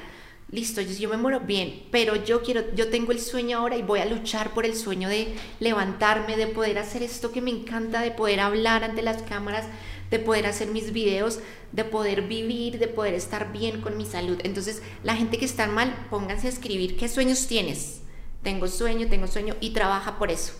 Listo, 0.49 0.81
yo, 0.81 1.09
me 1.09 1.17
muero 1.17 1.41
bien, 1.41 1.83
pero 1.91 2.15
yo 2.15 2.41
quiero, 2.41 2.73
yo 2.75 2.89
tengo 2.89 3.11
el 3.11 3.19
sueño 3.19 3.59
ahora 3.59 3.77
y 3.77 3.83
voy 3.83 3.99
a 3.99 4.05
luchar 4.05 4.53
por 4.53 4.65
el 4.65 4.75
sueño 4.75 5.09
de 5.09 5.35
levantarme, 5.59 6.37
de 6.37 6.47
poder 6.47 6.77
hacer 6.77 7.03
esto 7.03 7.31
que 7.31 7.41
me 7.41 7.51
encanta, 7.51 8.01
de 8.01 8.11
poder 8.11 8.39
hablar 8.39 8.83
ante 8.83 9.01
las 9.01 9.21
cámaras, 9.23 9.65
de 10.11 10.19
poder 10.19 10.45
hacer 10.45 10.67
mis 10.67 10.91
videos, 10.91 11.39
de 11.71 11.85
poder 11.85 12.23
vivir, 12.23 12.77
de 12.77 12.87
poder 12.87 13.13
estar 13.13 13.51
bien 13.51 13.81
con 13.81 13.97
mi 13.97 14.05
salud. 14.05 14.37
Entonces, 14.43 14.83
la 15.03 15.15
gente 15.15 15.37
que 15.39 15.45
está 15.45 15.67
mal, 15.67 16.07
pónganse 16.09 16.47
a 16.47 16.51
escribir 16.51 16.97
qué 16.97 17.07
sueños 17.07 17.47
tienes. 17.47 18.01
Tengo 18.43 18.67
sueño, 18.67 19.07
tengo 19.07 19.27
sueño 19.27 19.55
y 19.61 19.71
trabaja 19.71 20.19
por 20.19 20.29
eso. 20.29 20.53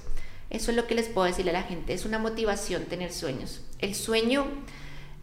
Eso 0.50 0.72
es 0.72 0.78
lo 0.78 0.88
que 0.88 0.96
les 0.96 1.10
puedo 1.10 1.28
decirle 1.28 1.52
a 1.52 1.56
la 1.56 1.64
gente. 1.64 1.94
Es 1.94 2.06
una 2.06 2.18
motivación 2.18 2.86
tener 2.86 3.12
sueños. 3.12 3.62
El 3.80 3.94
sueño 3.94 4.48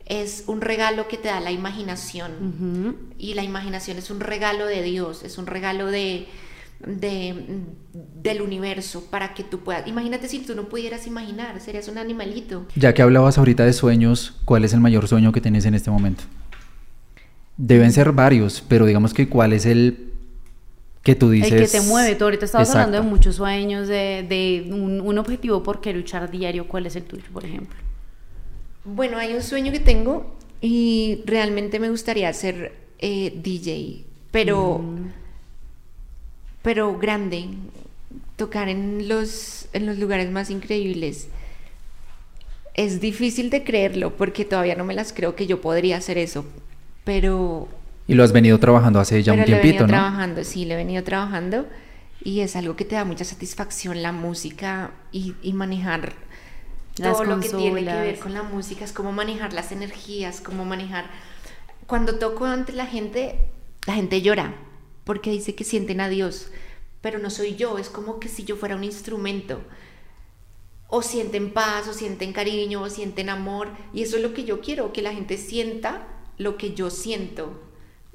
es 0.05 0.45
un 0.47 0.61
regalo 0.61 1.09
que 1.09 1.17
te 1.17 1.29
da 1.29 1.41
la 1.41 1.51
imaginación. 1.51 3.15
Y 3.19 3.35
la 3.35 3.43
imaginación 3.43 3.97
es 3.97 4.11
un 4.11 4.21
regalo 4.21 4.67
de 4.67 4.83
Dios, 4.83 5.23
es 5.23 5.39
un 5.39 5.47
regalo 5.47 5.87
de, 5.87 6.29
del 6.81 8.43
universo 8.43 9.05
para 9.11 9.35
que 9.35 9.43
tú 9.43 9.61
puedas. 9.61 9.87
Imagínate 9.87 10.29
si 10.29 10.41
tú 10.41 10.55
no 10.55 10.69
pudieras 10.69 11.07
imaginar, 11.07 11.61
serías 11.61 11.89
un 11.89 11.99
animalito. 11.99 12.67
Ya 12.77 12.95
que 12.95 13.03
hablabas 13.03 13.39
ahorita 13.39 13.65
de 13.65 13.73
sueños, 13.73 14.35
¿cuál 14.45 14.65
es 14.65 14.73
el 14.73 14.81
mayor 14.81 15.09
sueño 15.09 15.33
que 15.33 15.41
tienes 15.41 15.65
en 15.65 15.75
este 15.75 15.91
momento? 15.91 16.25
Deben 17.57 17.93
ser 17.93 18.13
varios, 18.13 18.63
pero 18.69 18.87
digamos 18.87 19.13
que 19.13 19.29
cuál 19.29 19.53
es 19.53 19.67
el 19.67 20.13
que 21.03 21.15
tú 21.15 21.31
dices. 21.31 21.53
El 21.53 21.61
que 21.63 21.69
te 21.69 21.81
mueve. 21.81 22.15
Tú 22.15 22.25
ahorita 22.25 22.45
estabas 22.45 22.71
hablando 22.71 22.99
de 22.99 23.03
muchos 23.03 23.37
sueños, 23.37 23.89
de, 23.89 24.69
un, 24.71 25.01
un, 25.01 25.19
objetivo 25.19 25.63
por 25.63 25.81
qué 25.81 25.93
luchar 25.93 26.31
diario. 26.31 26.69
¿Cuál 26.69 26.87
es 26.87 26.95
el 26.95 27.05
tuyo, 27.05 27.25
por 27.33 27.45
ejemplo? 27.45 27.77
Bueno, 28.85 29.19
hay 29.19 29.35
un 29.35 29.43
sueño 29.43 29.73
que 29.73 29.81
tengo 29.81 30.37
y 30.61 31.23
realmente 31.25 31.79
me 31.79 31.91
gustaría 31.91 32.33
ser 32.33 32.73
eh, 32.99 33.39
DJ, 33.43 34.05
pero, 34.31 34.79
mm. 34.79 35.13
Pero 36.69 36.99
grande, 36.99 37.49
tocar 38.37 38.69
en 38.69 39.09
los, 39.09 39.69
en 39.73 39.87
los 39.87 39.97
lugares 39.97 40.31
más 40.31 40.51
increíbles. 40.51 41.29
Es 42.75 43.01
difícil 43.01 43.49
de 43.49 43.65
creerlo 43.65 44.15
porque 44.19 44.45
todavía 44.45 44.75
no 44.75 44.85
me 44.85 44.93
las 44.93 45.15
creo 45.15 45.35
que 45.35 45.47
yo 45.47 45.63
podría 45.63 45.97
hacer 45.97 46.19
eso, 46.19 46.45
pero... 47.05 47.69
Y 48.07 48.13
lo 48.13 48.23
has 48.23 48.33
venido 48.33 48.59
trabajando 48.59 49.01
hace 49.01 49.23
ya 49.23 49.33
un 49.33 49.45
tiempito, 49.45 49.63
lo 49.63 49.63
he 49.63 49.73
venido 49.73 49.87
trabajando, 49.87 50.45
sí, 50.45 50.67
lo 50.67 50.75
he 50.75 50.77
venido 50.77 51.03
trabajando 51.05 51.65
y 52.23 52.41
es 52.41 52.55
algo 52.55 52.77
que 52.77 52.85
te 52.85 52.97
da 52.97 53.07
mucha 53.07 53.25
satisfacción 53.25 54.03
la 54.03 54.13
música 54.13 54.91
y, 55.11 55.37
y 55.41 55.55
manejar 55.55 56.13
todo 56.97 57.25
lo 57.25 57.41
que 57.41 57.49
tiene 57.49 57.83
que 57.83 57.95
ver 57.95 58.19
con 58.19 58.35
la 58.35 58.43
música, 58.43 58.85
es 58.85 58.93
cómo 58.93 59.11
manejar 59.11 59.55
las 59.55 59.73
energías, 59.73 60.43
cómo 60.43 60.67
manejar... 60.67 61.07
Cuando 61.87 62.19
toco 62.19 62.45
ante 62.45 62.75
la 62.75 62.85
gente, 62.85 63.39
la 63.87 63.95
gente 63.95 64.21
llora 64.21 64.68
porque 65.09 65.31
dice 65.31 65.55
que 65.55 65.65
sienten 65.65 66.03
a 66.03 66.11
Dios, 66.11 66.51
pero 67.01 67.19
no 67.19 67.31
soy 67.31 67.57
yo, 67.57 67.79
es 67.79 67.89
como 67.89 68.21
que 68.21 68.29
si 68.29 68.45
yo 68.45 68.57
fuera 68.57 68.77
un 68.77 68.85
instrumento. 68.85 69.59
O 70.87 71.01
sienten 71.01 71.55
paz, 71.55 71.89
o 71.89 71.95
sienten 71.95 72.35
cariño, 72.35 72.83
o 72.83 72.91
sienten 72.91 73.31
amor, 73.31 73.71
y 73.95 74.03
eso 74.03 74.19
es 74.19 74.23
lo 74.23 74.35
que 74.35 74.45
yo 74.45 74.61
quiero, 74.61 74.93
que 74.93 75.01
la 75.01 75.15
gente 75.15 75.39
sienta 75.39 76.07
lo 76.37 76.59
que 76.59 76.75
yo 76.75 76.91
siento. 76.91 77.59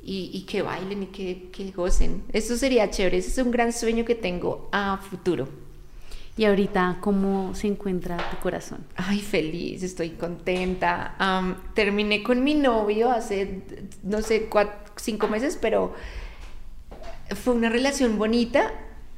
Y, 0.04 0.46
que 0.48 0.62
bailen 0.62 1.02
y 1.02 1.06
que, 1.08 1.50
que 1.52 1.72
gocen. 1.72 2.26
Eso 2.32 2.56
sería 2.58 2.92
chévere, 2.92 3.18
ese 3.18 3.30
es 3.30 3.38
un 3.44 3.50
gran 3.50 3.74
sueño 3.74 4.06
que 4.06 4.14
tengo 4.14 4.70
a 4.72 4.98
futuro. 4.98 5.48
Y 6.38 6.46
ahorita, 6.46 7.00
¿cómo 7.02 7.56
se 7.56 7.66
encuentra 7.66 8.18
tu 8.30 8.38
corazón? 8.38 8.86
Ay, 8.96 9.20
feliz, 9.20 9.82
estoy 9.82 10.12
contenta. 10.12 11.16
terminé 11.74 12.22
con 12.22 12.44
mi 12.44 12.54
novio 12.54 13.10
hace, 13.10 13.64
no 14.04 14.22
sé, 14.22 14.48
cinco 14.98 15.28
meses, 15.28 15.58
pero 15.60 15.96
fue 17.30 17.54
una 17.54 17.70
relación 17.70 18.18
bonita 18.18 18.74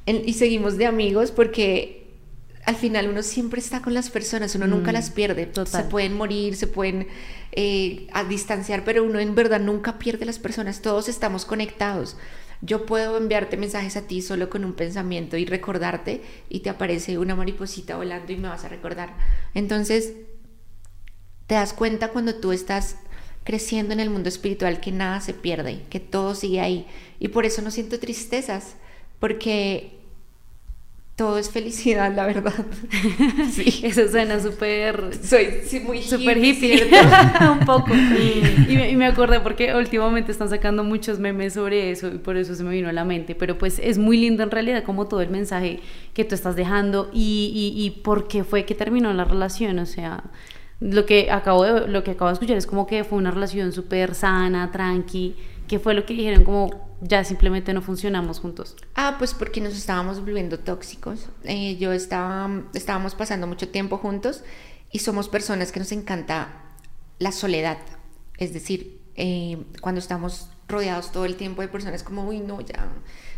y 0.06 0.34
seguimos 0.34 0.76
de 0.76 0.86
amigos 0.86 1.30
porque 1.30 2.06
al 2.64 2.74
final 2.74 3.08
uno 3.08 3.22
siempre 3.22 3.60
está 3.60 3.80
con 3.80 3.94
las 3.94 4.10
personas, 4.10 4.54
uno 4.56 4.66
nunca 4.66 4.90
mm, 4.90 4.94
las 4.94 5.10
pierde. 5.10 5.50
Se 5.66 5.84
pueden 5.84 6.14
morir, 6.14 6.56
se 6.56 6.66
pueden 6.66 7.06
eh, 7.52 8.08
distanciar, 8.28 8.84
pero 8.84 9.04
uno 9.04 9.20
en 9.20 9.34
verdad 9.36 9.60
nunca 9.60 9.98
pierde 9.98 10.26
las 10.26 10.40
personas, 10.40 10.82
todos 10.82 11.08
estamos 11.08 11.44
conectados. 11.44 12.16
Yo 12.62 12.84
puedo 12.84 13.16
enviarte 13.18 13.56
mensajes 13.56 13.96
a 13.96 14.02
ti 14.02 14.20
solo 14.20 14.50
con 14.50 14.64
un 14.64 14.72
pensamiento 14.72 15.36
y 15.36 15.44
recordarte 15.44 16.22
y 16.48 16.60
te 16.60 16.70
aparece 16.70 17.18
una 17.18 17.36
mariposita 17.36 17.96
volando 17.96 18.32
y 18.32 18.36
me 18.36 18.48
vas 18.48 18.64
a 18.64 18.68
recordar. 18.68 19.14
Entonces, 19.54 20.14
te 21.46 21.54
das 21.54 21.72
cuenta 21.72 22.08
cuando 22.08 22.34
tú 22.36 22.50
estás 22.50 22.96
creciendo 23.46 23.94
en 23.94 24.00
el 24.00 24.10
mundo 24.10 24.28
espiritual 24.28 24.80
que 24.80 24.90
nada 24.90 25.20
se 25.20 25.32
pierde, 25.32 25.80
que 25.88 26.00
todo 26.00 26.34
sigue 26.34 26.60
ahí. 26.60 26.84
Y 27.20 27.28
por 27.28 27.46
eso 27.46 27.62
no 27.62 27.70
siento 27.70 27.98
tristezas, 28.00 28.74
porque 29.20 29.92
todo 31.14 31.38
es 31.38 31.48
felicidad, 31.48 32.12
la 32.14 32.26
verdad. 32.26 32.52
Sí. 33.50 33.80
Eso 33.84 34.06
suena 34.08 34.40
súper... 34.40 35.10
Soy 35.22 35.62
muy 35.84 36.02
Súper 36.02 36.36
hippie, 36.44 36.90
un 37.50 37.60
poco. 37.64 37.94
Y 37.94 38.74
me, 38.76 38.90
y 38.90 38.96
me, 38.96 39.06
acordé 39.06 39.40
porque 39.40 39.74
últimamente 39.74 40.32
están 40.32 40.50
sacando 40.50 40.82
muchos 40.84 41.18
memes 41.18 41.54
sobre 41.54 41.90
eso 41.92 42.08
y 42.08 42.18
por 42.18 42.36
eso 42.36 42.54
se 42.54 42.64
me 42.64 42.70
vino 42.70 42.88
a 42.88 42.92
la 42.92 43.04
mente. 43.04 43.34
Pero 43.34 43.56
pues 43.56 43.78
es 43.82 43.96
muy 43.96 44.18
lindo 44.18 44.42
en 44.42 44.50
realidad 44.50 44.82
como 44.82 45.06
todo 45.06 45.22
el 45.22 45.30
mensaje 45.30 45.80
que 46.12 46.24
tú 46.24 46.34
estás 46.34 46.56
dejando 46.56 47.08
y, 47.14 47.52
y, 47.54 47.82
y 47.82 47.90
por 48.02 48.28
qué 48.28 48.44
fue 48.44 48.66
que 48.66 48.74
terminó 48.74 49.12
la 49.14 49.24
relación. 49.24 49.78
O 49.78 49.86
sea, 49.86 50.24
lo 50.80 51.06
que 51.06 51.30
acabo 51.30 51.64
de, 51.64 51.88
lo 51.88 52.04
que 52.04 52.12
acabo 52.12 52.28
de 52.28 52.34
escuchar 52.34 52.56
es 52.56 52.66
como 52.66 52.86
que 52.86 53.04
fue 53.04 53.18
una 53.18 53.30
relación 53.30 53.72
súper 53.72 54.14
sana, 54.14 54.70
tranqui. 54.70 55.36
¿Qué 55.68 55.78
fue 55.78 55.94
lo 55.94 56.04
que 56.04 56.14
dijeron? 56.14 56.44
Como 56.44 56.86
ya 57.00 57.24
simplemente 57.24 57.72
no 57.72 57.82
funcionamos 57.82 58.40
juntos? 58.40 58.76
Ah, 58.94 59.16
pues 59.18 59.34
porque 59.34 59.60
nos 59.60 59.76
estábamos 59.76 60.20
volviendo 60.20 60.58
tóxicos. 60.58 61.28
Eh, 61.44 61.76
yo 61.76 61.92
estaba, 61.92 62.64
estábamos 62.74 63.14
pasando 63.14 63.46
mucho 63.46 63.68
tiempo 63.68 63.98
juntos 63.98 64.44
y 64.92 65.00
somos 65.00 65.28
personas 65.28 65.72
que 65.72 65.80
nos 65.80 65.92
encanta 65.92 66.48
la 67.18 67.32
soledad. 67.32 67.78
Es 68.38 68.52
decir, 68.52 69.00
eh, 69.16 69.64
cuando 69.80 69.98
estamos 69.98 70.50
rodeados 70.68 71.10
todo 71.10 71.24
el 71.24 71.36
tiempo 71.36 71.62
de 71.62 71.68
personas 71.68 72.02
como, 72.02 72.28
uy, 72.28 72.40
no, 72.40 72.60
ya. 72.60 72.88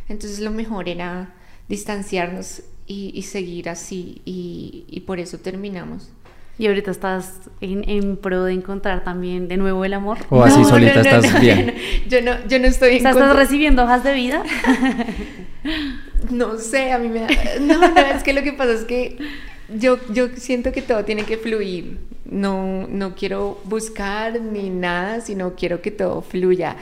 Entonces 0.09 0.41
lo 0.41 0.51
mejor 0.51 0.89
era 0.89 1.35
distanciarnos 1.69 2.63
y, 2.87 3.23
seguir 3.23 3.69
así 3.69 4.23
y 4.25 5.03
por 5.07 5.21
eso 5.21 5.39
terminamos. 5.39 6.11
Y 6.59 6.67
ahorita 6.67 6.91
estás 6.91 7.41
en, 7.61 8.17
pro 8.17 8.45
de 8.45 8.53
encontrar 8.53 9.05
también 9.05 9.47
de 9.47 9.57
nuevo 9.57 9.85
el 9.85 9.95
amor. 9.95 10.19
O 10.29 10.43
así 10.43 10.65
solita 10.65 11.01
estás 11.01 11.41
bien. 11.41 11.75
Yo 12.09 12.21
no, 12.21 12.33
yo 12.49 12.59
no 12.59 12.67
estoy. 12.67 12.97
¿Estás 12.97 13.37
recibiendo 13.37 13.85
hojas 13.85 14.03
de 14.03 14.13
vida? 14.13 14.43
no 16.31 16.59
sé, 16.59 16.91
a 16.91 16.99
mí 16.99 17.09
me 17.09 17.21
da. 17.21 17.29
No, 17.61 17.79
no, 17.79 18.01
es 18.01 18.25
que 18.25 18.33
lo 18.33 18.43
que 18.43 18.53
pasa 18.53 18.73
es 18.73 18.85
que 18.85 19.19
yo, 19.69 19.99
yo 20.13 20.29
siento 20.37 20.73
que 20.73 20.83
todo 20.83 21.05
tiene 21.05 21.25
que 21.25 21.37
fluir. 21.37 21.99
No, 22.25 22.87
no 22.89 23.15
quiero 23.15 23.61
buscar 23.65 24.41
ni 24.41 24.69
nada, 24.69 25.21
sino 25.21 25.55
quiero 25.55 25.81
que 25.81 25.91
todo 25.91 26.23
fluya. 26.23 26.77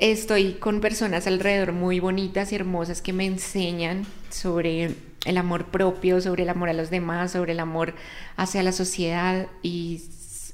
Estoy 0.00 0.54
con 0.54 0.80
personas 0.80 1.26
alrededor 1.26 1.72
muy 1.72 2.00
bonitas 2.00 2.52
y 2.52 2.54
hermosas 2.54 3.02
que 3.02 3.12
me 3.12 3.26
enseñan 3.26 4.06
sobre 4.30 4.92
el 5.24 5.36
amor 5.36 5.66
propio, 5.66 6.20
sobre 6.20 6.44
el 6.44 6.48
amor 6.48 6.68
a 6.68 6.72
los 6.72 6.90
demás, 6.90 7.32
sobre 7.32 7.52
el 7.52 7.60
amor 7.60 7.94
hacia 8.36 8.62
la 8.62 8.72
sociedad 8.72 9.48
y 9.62 10.02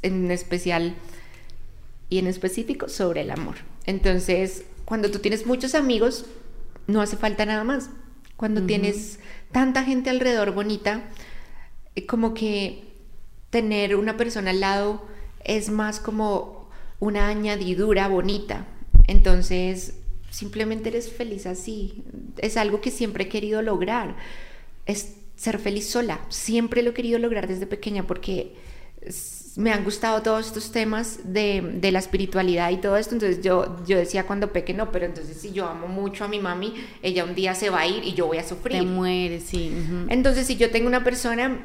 en 0.02 0.30
especial 0.30 0.94
y 2.08 2.18
en 2.18 2.26
específico 2.26 2.88
sobre 2.88 3.22
el 3.22 3.30
amor. 3.30 3.56
Entonces, 3.86 4.64
cuando 4.84 5.10
tú 5.10 5.18
tienes 5.18 5.46
muchos 5.46 5.74
amigos, 5.74 6.26
no 6.86 7.00
hace 7.00 7.16
falta 7.16 7.46
nada 7.46 7.64
más. 7.64 7.90
Cuando 8.36 8.62
tienes 8.62 9.20
tanta 9.52 9.84
gente 9.84 10.10
alrededor 10.10 10.52
bonita, 10.52 11.04
eh, 11.94 12.04
como 12.04 12.34
que 12.34 12.84
tener 13.50 13.96
una 13.96 14.16
persona 14.16 14.50
al 14.50 14.60
lado 14.60 15.06
es 15.44 15.70
más 15.70 16.00
como 16.00 16.68
una 16.98 17.28
añadidura 17.28 18.08
bonita. 18.08 18.66
Entonces, 19.06 19.94
simplemente 20.30 20.88
eres 20.88 21.12
feliz 21.12 21.46
así. 21.46 22.02
Es 22.38 22.56
algo 22.56 22.80
que 22.80 22.90
siempre 22.90 23.24
he 23.24 23.28
querido 23.28 23.62
lograr 23.62 24.16
es 24.86 25.14
ser 25.36 25.58
feliz 25.58 25.88
sola. 25.88 26.20
Siempre 26.28 26.82
lo 26.82 26.90
he 26.90 26.94
querido 26.94 27.18
lograr 27.18 27.48
desde 27.48 27.66
pequeña 27.66 28.06
porque 28.06 28.54
me 29.56 29.72
han 29.72 29.84
gustado 29.84 30.22
todos 30.22 30.46
estos 30.46 30.72
temas 30.72 31.20
de, 31.32 31.60
de, 31.60 31.92
la 31.92 32.00
espiritualidad 32.00 32.70
y 32.70 32.78
todo 32.78 32.96
esto. 32.96 33.14
Entonces 33.14 33.42
yo, 33.42 33.76
yo 33.86 33.96
decía 33.96 34.26
cuando 34.26 34.52
peque, 34.52 34.74
no, 34.74 34.90
pero 34.90 35.06
entonces 35.06 35.36
si 35.40 35.52
yo 35.52 35.66
amo 35.66 35.86
mucho 35.86 36.24
a 36.24 36.28
mi 36.28 36.40
mami, 36.40 36.74
ella 37.02 37.24
un 37.24 37.34
día 37.34 37.54
se 37.54 37.70
va 37.70 37.80
a 37.80 37.86
ir 37.86 38.02
y 38.04 38.14
yo 38.14 38.26
voy 38.26 38.38
a 38.38 38.44
sufrir. 38.46 38.78
Te 38.78 38.86
muere, 38.86 39.40
sí. 39.40 39.72
Entonces 40.08 40.46
si 40.46 40.56
yo 40.56 40.70
tengo 40.70 40.88
una 40.88 41.04
persona, 41.04 41.58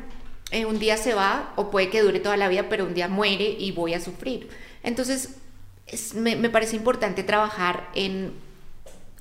eh, 0.51 0.65
un 0.65 0.77
día 0.77 0.97
se 0.97 1.13
va 1.13 1.53
o 1.55 1.71
puede 1.71 1.89
que 1.89 2.01
dure 2.01 2.19
toda 2.19 2.38
la 2.38 2.47
vida, 2.47 2.67
pero 2.69 2.85
un 2.85 2.93
día 2.93 3.07
muere 3.07 3.55
y 3.57 3.71
voy 3.71 3.93
a 3.93 3.99
sufrir. 3.99 4.49
Entonces 4.83 5.35
me, 6.15 6.35
me, 6.35 6.49
parece 6.49 6.75
importante 6.75 7.23
trabajar 7.23 7.89
en 7.95 8.33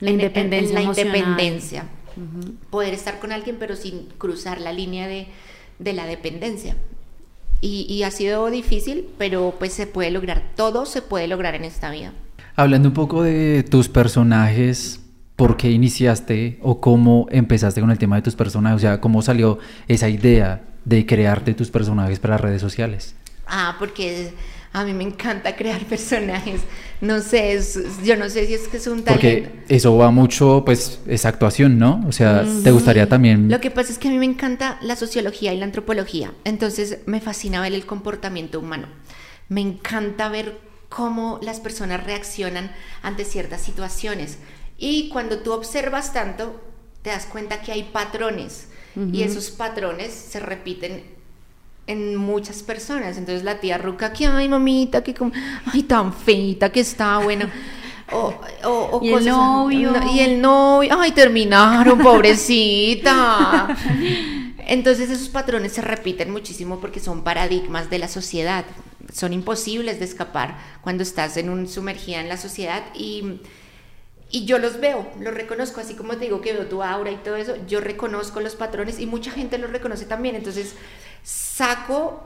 la 0.00 0.10
independencia. 0.10 0.68
En, 0.68 0.74
la 0.74 0.82
independencia 0.82 1.88
poder 2.70 2.94
estar 2.94 3.18
con 3.18 3.32
alguien 3.32 3.56
pero 3.58 3.76
sin 3.76 4.06
cruzar 4.18 4.60
la 4.60 4.72
línea 4.72 5.06
de, 5.06 5.26
la 5.92 6.06
dependencia. 6.06 6.76
Y, 7.60 8.02
ha 8.04 8.10
sido 8.10 8.48
difícil, 8.50 9.08
pero 9.18 9.54
pues 9.58 9.72
se 9.72 9.86
puede 9.86 10.10
lograr, 10.10 10.42
todo 10.54 10.86
se 10.86 11.02
puede 11.02 11.26
lograr 11.26 11.54
en 11.54 11.64
esta 11.64 11.90
vida. 11.90 12.12
Hablando 12.54 12.88
un 12.88 12.94
poco 12.94 13.22
de 13.22 13.64
tus 13.68 13.88
personajes, 13.88 15.00
¿por 15.34 15.56
qué 15.56 15.70
iniciaste 15.70 16.58
o 16.62 16.80
cómo 16.80 17.26
empezaste 17.30 17.80
con 17.80 17.90
el 17.90 17.98
tema 17.98 18.16
de 18.16 18.22
tus 18.22 18.36
personajes? 18.36 18.76
O 18.76 18.80
sea, 18.80 19.00
¿cómo 19.00 19.22
salió 19.22 19.58
esa 19.88 20.08
idea 20.08 20.62
de 20.84 21.04
crearte 21.04 21.54
tus 21.54 21.70
personajes 21.70 22.18
para 22.20 22.34
las 22.34 22.40
redes 22.40 22.60
sociales? 22.60 23.14
Ah, 23.46 23.76
porque 23.78 24.32
a 24.78 24.84
mí 24.84 24.92
me 24.94 25.04
encanta 25.04 25.54
crear 25.56 25.84
personajes. 25.86 26.60
No 27.00 27.20
sé, 27.20 27.52
es- 27.52 27.78
yo 28.04 28.16
no 28.16 28.28
sé 28.28 28.46
si 28.46 28.54
es 28.54 28.68
que 28.68 28.76
es 28.78 28.86
un 28.86 29.02
talento. 29.04 29.12
Porque 29.22 29.64
eso 29.68 29.96
va 29.96 30.10
mucho, 30.10 30.62
pues, 30.64 31.00
es 31.06 31.24
actuación, 31.24 31.78
¿no? 31.78 32.04
O 32.08 32.12
sea, 32.12 32.44
¿te 32.64 32.70
gustaría 32.70 33.08
también? 33.08 33.50
Lo 33.50 33.60
que 33.60 33.70
pasa 33.70 33.92
es 33.92 33.98
que 33.98 34.08
a 34.08 34.10
mí 34.10 34.18
me 34.18 34.24
encanta 34.26 34.78
la 34.82 34.96
sociología 34.96 35.52
y 35.52 35.58
la 35.58 35.64
antropología, 35.64 36.32
entonces 36.44 36.98
me 37.06 37.20
fascina 37.20 37.60
ver 37.60 37.72
el 37.74 37.86
comportamiento 37.86 38.58
humano. 38.60 38.88
Me 39.48 39.60
encanta 39.60 40.28
ver 40.28 40.58
cómo 40.88 41.38
las 41.42 41.60
personas 41.60 42.02
reaccionan 42.04 42.72
ante 43.02 43.24
ciertas 43.24 43.60
situaciones. 43.62 44.38
Y 44.78 45.08
cuando 45.10 45.38
tú 45.40 45.52
observas 45.52 46.12
tanto, 46.12 46.60
te 47.02 47.10
das 47.10 47.26
cuenta 47.26 47.60
que 47.62 47.72
hay 47.72 47.84
patrones 47.84 48.68
y 49.12 49.22
esos 49.22 49.50
patrones 49.50 50.12
se 50.12 50.40
repiten 50.40 51.02
en 51.88 52.14
muchas 52.16 52.62
personas. 52.62 53.16
Entonces 53.18 53.42
la 53.44 53.58
tía 53.60 53.78
Ruca, 53.78 54.12
que 54.12 54.26
ay 54.26 54.48
mamita, 54.48 55.02
que 55.02 55.14
como, 55.14 55.32
ay 55.72 55.82
tan 55.82 56.12
feita 56.12 56.70
que 56.70 56.80
está, 56.80 57.18
bueno. 57.18 57.48
O, 58.10 58.32
o- 58.64 58.88
o 59.02 59.04
Y 59.04 59.12
el 59.12 59.26
novio. 59.26 59.92
no, 59.92 60.14
y 60.16 60.20
el 60.20 60.40
novio, 60.40 60.96
ay 60.98 61.12
terminaron, 61.12 61.98
pobrecita. 61.98 63.76
Entonces 64.66 65.10
esos 65.10 65.28
patrones 65.28 65.72
se 65.72 65.82
repiten 65.82 66.30
muchísimo 66.30 66.80
porque 66.80 67.00
son 67.00 67.22
paradigmas 67.22 67.90
de 67.90 67.98
la 67.98 68.08
sociedad. 68.08 68.64
Son 69.12 69.34
imposibles 69.34 69.98
de 69.98 70.06
escapar 70.06 70.56
cuando 70.80 71.02
estás 71.02 71.36
en 71.36 71.50
un 71.50 71.68
sumergida 71.68 72.20
en 72.20 72.30
la 72.30 72.38
sociedad 72.38 72.82
y 72.94 73.40
y 74.30 74.44
yo 74.44 74.58
los 74.58 74.78
veo, 74.78 75.08
los 75.20 75.32
reconozco, 75.32 75.80
así 75.80 75.94
como 75.94 76.12
te 76.18 76.24
digo 76.26 76.42
que 76.42 76.52
veo 76.52 76.66
tu 76.66 76.82
aura 76.82 77.10
y 77.10 77.16
todo 77.16 77.36
eso, 77.36 77.54
yo 77.66 77.80
reconozco 77.80 78.40
los 78.40 78.56
patrones 78.56 79.00
y 79.00 79.06
mucha 79.06 79.30
gente 79.30 79.56
los 79.56 79.70
reconoce 79.70 80.04
también. 80.04 80.34
Entonces, 80.36 80.74
saco, 81.22 82.22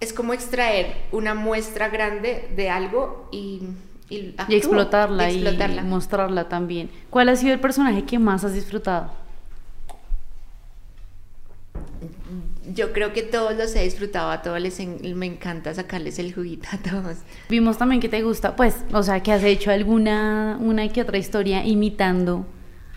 es 0.00 0.12
como 0.12 0.32
extraer 0.34 0.96
una 1.12 1.34
muestra 1.34 1.88
grande 1.88 2.48
de 2.56 2.70
algo 2.70 3.28
y, 3.32 3.62
y, 4.08 4.30
actúo, 4.36 4.46
Y 4.48 4.54
explotarla, 4.56 5.30
y 5.30 5.34
explotarla. 5.36 5.82
y 5.82 5.84
mostrarla 5.84 6.48
también. 6.48 6.90
¿Cuál 7.10 7.28
ha 7.28 7.36
sido 7.36 7.52
el 7.54 7.60
personaje 7.60 8.04
que 8.04 8.18
más 8.18 8.44
has 8.44 8.54
disfrutado? 8.54 9.10
Yo 12.74 12.92
creo 12.92 13.12
que 13.12 13.22
todos 13.22 13.56
los 13.56 13.74
he 13.74 13.82
disfrutado, 13.84 14.30
a 14.30 14.40
todos 14.42 14.60
les 14.60 14.78
en- 14.80 15.18
me 15.18 15.26
encanta 15.26 15.74
sacarles 15.74 16.18
el 16.18 16.32
juguito 16.32 16.68
a 16.72 16.78
todos. 16.78 17.18
Vimos 17.48 17.76
también 17.76 18.00
que 18.00 18.08
te 18.08 18.22
gusta, 18.22 18.56
pues, 18.56 18.76
o 18.92 19.02
sea, 19.02 19.22
que 19.22 19.32
has 19.32 19.42
hecho 19.42 19.70
alguna, 19.70 20.56
una 20.60 20.88
que 20.88 21.02
otra 21.02 21.18
historia 21.18 21.64
imitando 21.64 22.46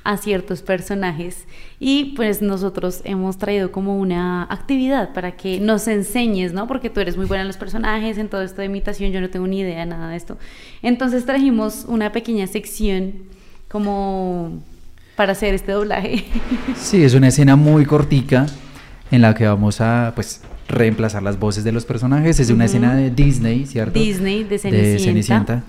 a 0.06 0.18
ciertos 0.18 0.62
personajes 0.62 1.46
y 1.80 2.14
pues 2.16 2.42
nosotros 2.42 3.02
hemos 3.04 3.38
traído 3.38 3.72
como 3.72 3.98
una 3.98 4.44
actividad 4.44 5.14
para 5.14 5.36
que 5.36 5.60
nos 5.60 5.88
enseñes, 5.88 6.54
¿no? 6.54 6.68
Porque 6.68 6.90
tú 6.90 7.00
eres 7.00 7.18
muy 7.18 7.26
buena 7.26 7.42
en 7.42 7.48
los 7.48 7.58
personajes, 7.58 8.18
en 8.20 8.30
todo 8.30 8.44
esto 8.44 8.62
de 8.62 8.68
imitación, 8.68 9.12
yo 9.12 9.20
no 9.20 9.30
tengo 9.30 9.48
ni 9.48 9.60
idea 9.60 9.80
de 9.80 9.86
nada 9.88 10.10
de 10.10 10.16
esto. 10.16 10.38
Entonces 10.84 11.26
trajimos 11.26 11.86
una 11.88 12.12
pequeña 12.12 12.46
sección 12.46 13.14
como 13.68 14.62
para 15.16 15.34
hacer 15.34 15.54
este 15.54 15.72
doblaje. 15.72 16.24
Sí, 16.78 17.04
es 17.04 17.16
una 17.16 17.30
escena 17.30 17.56
muy 17.56 17.86
cortica 17.86 18.46
en 19.10 19.22
la 19.22 19.34
que 19.34 19.48
vamos 19.48 19.82
a, 19.82 20.12
pues, 20.14 20.42
reemplazar 20.68 21.24
las 21.24 21.40
voces 21.40 21.64
de 21.64 21.72
los 21.72 21.86
personajes. 21.86 22.40
Es 22.40 22.52
una 22.52 22.66
escena 22.66 22.96
de 22.96 23.10
Disney, 23.10 23.66
¿cierto? 23.66 23.98
Disney, 23.98 24.44
de 24.44 24.60
Cenicienta. 24.60 25.64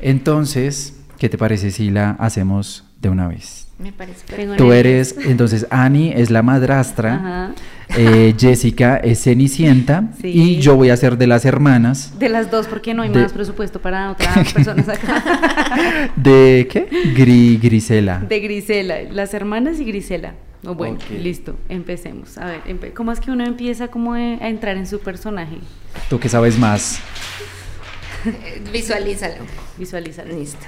Entonces, 0.00 1.00
¿qué 1.18 1.28
te 1.28 1.38
parece 1.38 1.70
si 1.70 1.90
la 1.90 2.10
hacemos 2.12 2.84
de 3.00 3.08
una 3.08 3.26
vez? 3.26 3.63
Me 3.78 3.92
parece 3.92 4.24
perfecto. 4.26 4.56
Tú 4.56 4.72
eres, 4.72 5.16
entonces, 5.26 5.66
Annie 5.70 6.12
es 6.16 6.30
la 6.30 6.42
madrastra, 6.42 7.52
eh, 7.96 8.32
Jessica 8.38 8.96
es 8.98 9.22
Cenicienta 9.24 10.10
Sí. 10.20 10.28
y 10.28 10.60
yo 10.60 10.76
voy 10.76 10.90
a 10.90 10.96
ser 10.96 11.18
de 11.18 11.26
las 11.26 11.44
hermanas. 11.44 12.16
De 12.18 12.28
las 12.28 12.50
dos, 12.52 12.66
porque 12.68 12.94
no 12.94 13.02
hay 13.02 13.10
De- 13.10 13.22
más 13.22 13.32
presupuesto 13.32 13.80
para 13.80 14.12
otras 14.12 14.52
personas 14.54 14.88
acá. 14.88 16.10
¿De 16.14 16.68
qué? 16.70 16.86
Gri, 17.16 17.58
Grisela. 17.60 18.20
De 18.20 18.38
Grisela, 18.40 19.02
las 19.10 19.34
hermanas 19.34 19.80
y 19.80 19.84
Grisela. 19.84 20.34
Oh, 20.66 20.74
bueno, 20.74 20.96
listo, 21.20 21.56
empecemos. 21.68 22.38
A 22.38 22.46
ver, 22.46 22.60
empe- 22.66 22.92
¿cómo 22.94 23.12
es 23.12 23.20
que 23.20 23.30
uno 23.30 23.44
empieza 23.44 23.88
como 23.88 24.14
a 24.14 24.18
a 24.18 24.48
entrar 24.48 24.76
en 24.76 24.86
su 24.86 25.00
personaje? 25.00 25.58
Tú 26.08 26.18
que 26.20 26.28
sabes 26.28 26.58
más. 26.58 27.00
Eh, 28.24 28.62
Visualízalo. 28.72 29.44
Visualizar. 29.76 30.26
Listo. 30.26 30.64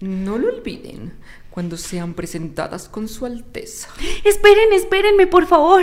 No 0.00 0.38
lo 0.38 0.48
olviden 0.48 1.12
cuando 1.50 1.76
sean 1.76 2.14
presentadas 2.14 2.88
con 2.88 3.06
su 3.06 3.26
alteza. 3.26 3.88
Esperen, 4.24 4.72
espérenme, 4.72 5.26
por 5.26 5.46
favor. 5.46 5.82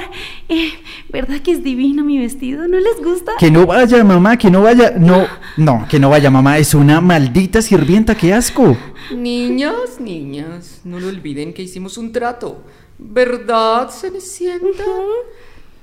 Eh, 0.50 0.72
¿Verdad 1.10 1.40
que 1.42 1.52
es 1.52 1.64
divino 1.64 2.04
mi 2.04 2.18
vestido? 2.18 2.68
¿No 2.68 2.80
les 2.80 2.98
gusta? 3.04 3.34
Que 3.38 3.52
no 3.52 3.68
vaya, 3.68 4.04
mamá, 4.04 4.38
que 4.38 4.50
no 4.50 4.64
vaya. 4.64 4.96
No, 4.98 5.28
no, 5.58 5.86
que 5.88 6.00
no 6.00 6.10
vaya, 6.10 6.32
mamá. 6.32 6.58
Es 6.58 6.74
una 6.74 7.00
maldita 7.00 7.62
sirvienta, 7.62 8.16
qué 8.16 8.34
asco. 8.34 8.76
Niñas, 9.16 10.00
niñas, 10.00 10.82
no 10.84 11.00
lo 11.00 11.10
olviden 11.10 11.54
que 11.54 11.62
hicimos 11.62 11.98
un 11.98 12.12
trato. 12.12 12.64
¿Verdad, 12.98 13.92
Cenicienta? 13.92 14.84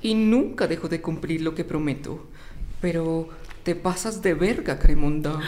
Y 0.01 0.13
nunca 0.13 0.67
dejo 0.67 0.89
de 0.89 1.01
cumplir 1.01 1.41
lo 1.41 1.55
que 1.55 1.63
prometo. 1.63 2.25
Pero 2.81 3.29
te 3.63 3.75
pasas 3.75 4.21
de 4.21 4.33
verga, 4.33 4.77
Cremonda. 4.77 5.39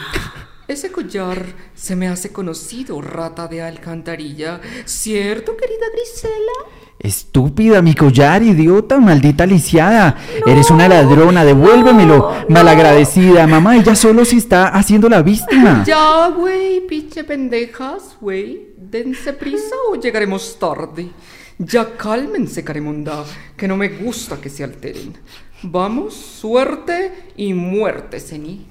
Ese 0.68 0.92
collar 0.92 1.46
se 1.74 1.96
me 1.96 2.08
hace 2.08 2.30
conocido, 2.30 3.00
rata 3.00 3.48
de 3.48 3.62
alcantarilla. 3.62 4.60
¿Cierto, 4.84 5.56
querida 5.56 5.86
Grisela? 5.94 6.70
Estúpida, 6.98 7.80
mi 7.80 7.94
collar, 7.94 8.42
idiota, 8.42 9.00
maldita 9.00 9.46
lisiada. 9.46 10.18
Eres 10.46 10.70
una 10.70 10.86
ladrona, 10.86 11.42
devuélvemelo. 11.46 12.34
Malagradecida, 12.50 13.46
mamá, 13.46 13.76
ella 13.78 13.94
solo 13.94 14.26
se 14.26 14.36
está 14.36 14.68
haciendo 14.68 15.08
la 15.08 15.22
víctima. 15.22 15.84
Ya, 15.86 16.28
güey, 16.36 16.86
pinche 16.86 17.24
pendejas, 17.24 18.18
güey. 18.20 18.74
Dense 18.76 19.32
prisa 19.32 19.74
o 19.90 19.94
llegaremos 19.94 20.58
tarde. 20.58 21.08
Ya 21.58 21.96
cálmense, 21.96 22.62
Caremonda, 22.62 23.24
que 23.56 23.66
no 23.66 23.76
me 23.76 23.88
gusta 23.88 24.40
que 24.40 24.48
se 24.48 24.62
alteren. 24.62 25.18
Vamos, 25.62 26.14
suerte 26.14 27.32
y 27.36 27.52
muerte, 27.52 28.20
Seni. 28.20 28.68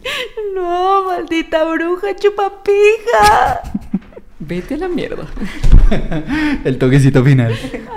No, 0.55 1.03
maldita 1.03 1.65
bruja 1.65 2.15
chupapija. 2.15 3.61
Vete 4.39 4.75
a 4.75 4.77
la 4.77 4.87
mierda. 4.87 5.27
El 6.65 6.77
toquecito 6.77 7.23
final. 7.23 7.53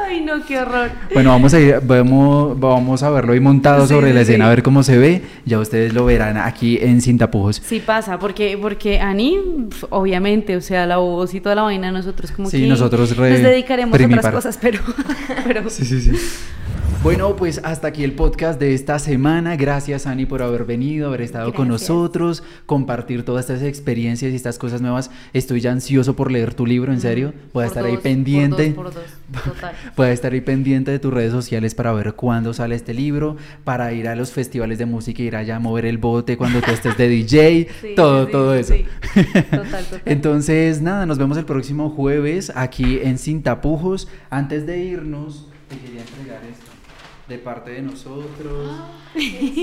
Ay, 0.06 0.20
no, 0.22 0.44
qué 0.46 0.58
horror. 0.58 0.90
Bueno, 1.12 1.30
vamos 1.30 1.54
a 1.54 1.60
ir, 1.60 1.80
vamos, 1.82 2.58
vamos 2.58 3.02
a 3.02 3.10
verlo 3.10 3.32
ahí 3.32 3.40
montado 3.40 3.86
Sí, 3.86 3.94
sobre 3.94 4.08
sí, 4.08 4.12
la 4.14 4.20
escena, 4.22 4.44
sí. 4.44 4.46
a 4.46 4.50
ver 4.50 4.62
cómo 4.62 4.82
se 4.82 4.98
ve. 4.98 5.22
Ya 5.44 5.58
ustedes 5.58 5.92
lo 5.94 6.04
verán 6.04 6.36
aquí 6.36 6.78
en 6.80 7.00
Sin 7.00 7.18
Tapujos. 7.18 7.60
Sí 7.64 7.80
pasa, 7.84 8.18
porque, 8.18 8.58
porque 8.60 9.00
Ani, 9.00 9.38
obviamente, 9.90 10.56
o 10.56 10.60
sea, 10.60 10.86
la 10.86 10.98
voz 10.98 11.34
y 11.34 11.40
toda 11.40 11.54
la 11.54 11.62
vaina, 11.62 11.90
nosotros 11.92 12.32
como 12.32 12.48
Sí, 12.50 12.62
que 12.62 12.66
nosotros 12.66 13.16
re- 13.16 13.30
nos 13.30 13.42
dedicaremos 13.42 14.00
a 14.00 14.04
otras 14.06 14.34
cosas, 14.34 14.58
pero, 14.60 14.80
pero 15.46 15.68
Sí, 15.70 15.84
sí, 15.84 16.00
sí. 16.00 16.12
Bueno, 17.02 17.34
pues 17.34 17.62
hasta 17.64 17.88
aquí 17.88 18.04
el 18.04 18.12
podcast 18.12 18.60
de 18.60 18.74
esta 18.74 18.98
semana. 18.98 19.56
Gracias, 19.56 20.06
Ani, 20.06 20.26
por 20.26 20.42
haber 20.42 20.66
venido, 20.66 21.08
haber 21.08 21.22
estado 21.22 21.54
con 21.54 21.66
nosotros, 21.66 22.42
compartir 22.66 23.24
todas 23.24 23.48
estas 23.48 23.66
experiencias 23.66 24.30
y 24.32 24.36
estas 24.36 24.58
cosas 24.58 24.82
nuevas. 24.82 25.10
Estoy 25.32 25.62
ya 25.62 25.72
ansioso 25.72 26.14
por 26.14 26.30
leer 26.30 26.52
tu 26.52 26.66
libro, 26.66 26.92
en 26.92 27.00
serio. 27.00 27.32
Voy 27.54 27.64
a 27.64 27.68
por 27.68 27.78
estar 27.78 27.84
ahí 27.86 27.96
pendiente. 27.96 28.72
Por 28.72 28.92
dos, 28.92 29.02
por 29.32 29.44
dos, 29.44 29.54
total. 29.54 29.74
Voy 29.96 30.08
a 30.08 30.12
estar 30.12 30.34
ahí 30.34 30.42
pendiente 30.42 30.90
de 30.90 30.98
tus 30.98 31.10
redes 31.10 31.32
sociales 31.32 31.74
para 31.74 31.90
ver 31.94 32.12
cuándo 32.12 32.52
sale 32.52 32.74
este 32.74 32.92
libro, 32.92 33.38
para 33.64 33.94
ir 33.94 34.06
a 34.06 34.14
los 34.14 34.32
festivales 34.32 34.76
de 34.76 34.84
música, 34.84 35.22
ir 35.22 35.36
allá 35.36 35.56
a 35.56 35.58
mover 35.58 35.86
el 35.86 35.96
bote 35.96 36.36
cuando 36.36 36.60
tú 36.60 36.70
estés 36.70 36.98
de 36.98 37.08
DJ, 37.08 37.68
Sí, 37.80 37.94
todo, 37.96 38.26
sí, 38.26 38.32
todo 38.32 38.54
eso. 38.54 38.74
sí. 38.74 38.84
Total, 39.50 39.84
total. 39.84 40.02
Entonces, 40.04 40.82
nada, 40.82 41.06
nos 41.06 41.16
vemos 41.16 41.38
el 41.38 41.46
próximo 41.46 41.88
jueves 41.88 42.52
aquí 42.54 42.98
en 43.02 43.16
Sin 43.16 43.42
Tapujos. 43.42 44.06
Antes 44.28 44.66
de 44.66 44.84
irnos, 44.84 45.48
te 45.70 45.78
quería 45.78 46.02
entregar 46.02 46.42
esto 46.44 46.69
de 47.30 47.38
parte 47.38 47.70
de 47.70 47.82
nosotros. 47.82 48.80
¿En 49.14 49.22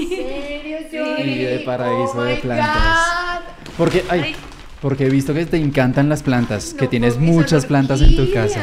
serio, 0.09 0.77
Johnny? 0.91 1.37
de 1.37 1.59
paraíso 1.59 2.13
Oh 2.17 2.23
de 2.23 2.35
plantas. 2.37 2.75
God. 2.75 3.73
Porque, 3.77 4.03
ay, 4.09 4.21
Ay. 4.23 4.35
porque 4.81 5.05
he 5.05 5.09
visto 5.09 5.33
que 5.33 5.45
te 5.45 5.57
encantan 5.57 6.07
las 6.09 6.23
plantas, 6.23 6.73
que 6.73 6.87
tienes 6.87 7.19
muchas 7.19 7.65
plantas 7.65 8.01
en 8.01 8.15
tu 8.15 8.31
casa. 8.31 8.61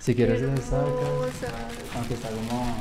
Si 0.00 0.14
quieres, 0.14 0.42
las 0.42 0.60
sacas. 0.60 0.82
Aunque 1.96 2.14
está 2.14 2.28
como. 2.28 2.76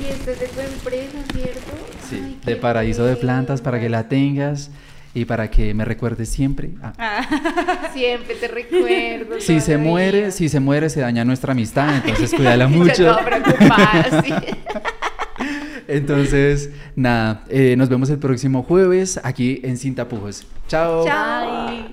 Y 0.00 0.06
este 0.06 0.32
es 0.32 0.40
de 0.40 0.46
tu 0.48 0.60
empresa, 0.60 1.18
¿cierto? 1.32 1.72
Sí, 2.10 2.16
Ay, 2.20 2.38
de 2.44 2.56
paraíso 2.56 3.04
de 3.04 3.14
plantas 3.16 3.60
para 3.60 3.78
que 3.78 3.88
la 3.88 4.08
tengas 4.08 4.70
y 5.14 5.24
para 5.24 5.50
que 5.50 5.74
me 5.74 5.84
recuerdes 5.84 6.28
siempre. 6.28 6.70
Ah. 6.82 7.26
Siempre 7.92 8.34
te 8.36 8.48
recuerdo. 8.48 9.40
Si 9.40 9.60
se 9.60 9.76
muere, 9.76 10.20
vida. 10.20 10.30
si 10.30 10.48
se 10.48 10.60
muere, 10.60 10.88
se 10.88 11.00
daña 11.00 11.24
nuestra 11.24 11.52
amistad, 11.52 11.96
entonces 11.96 12.32
cuídala 12.36 12.68
mucho. 12.68 13.16
sí. 14.24 14.32
Entonces, 15.88 16.70
nada, 16.96 17.44
eh, 17.50 17.74
nos 17.76 17.88
vemos 17.88 18.08
el 18.08 18.18
próximo 18.18 18.62
jueves 18.62 19.20
aquí 19.22 19.60
en 19.62 19.76
Sin 19.76 19.94
Tapujos. 19.94 20.46
Chao. 20.68 21.04
Chao. 21.04 21.91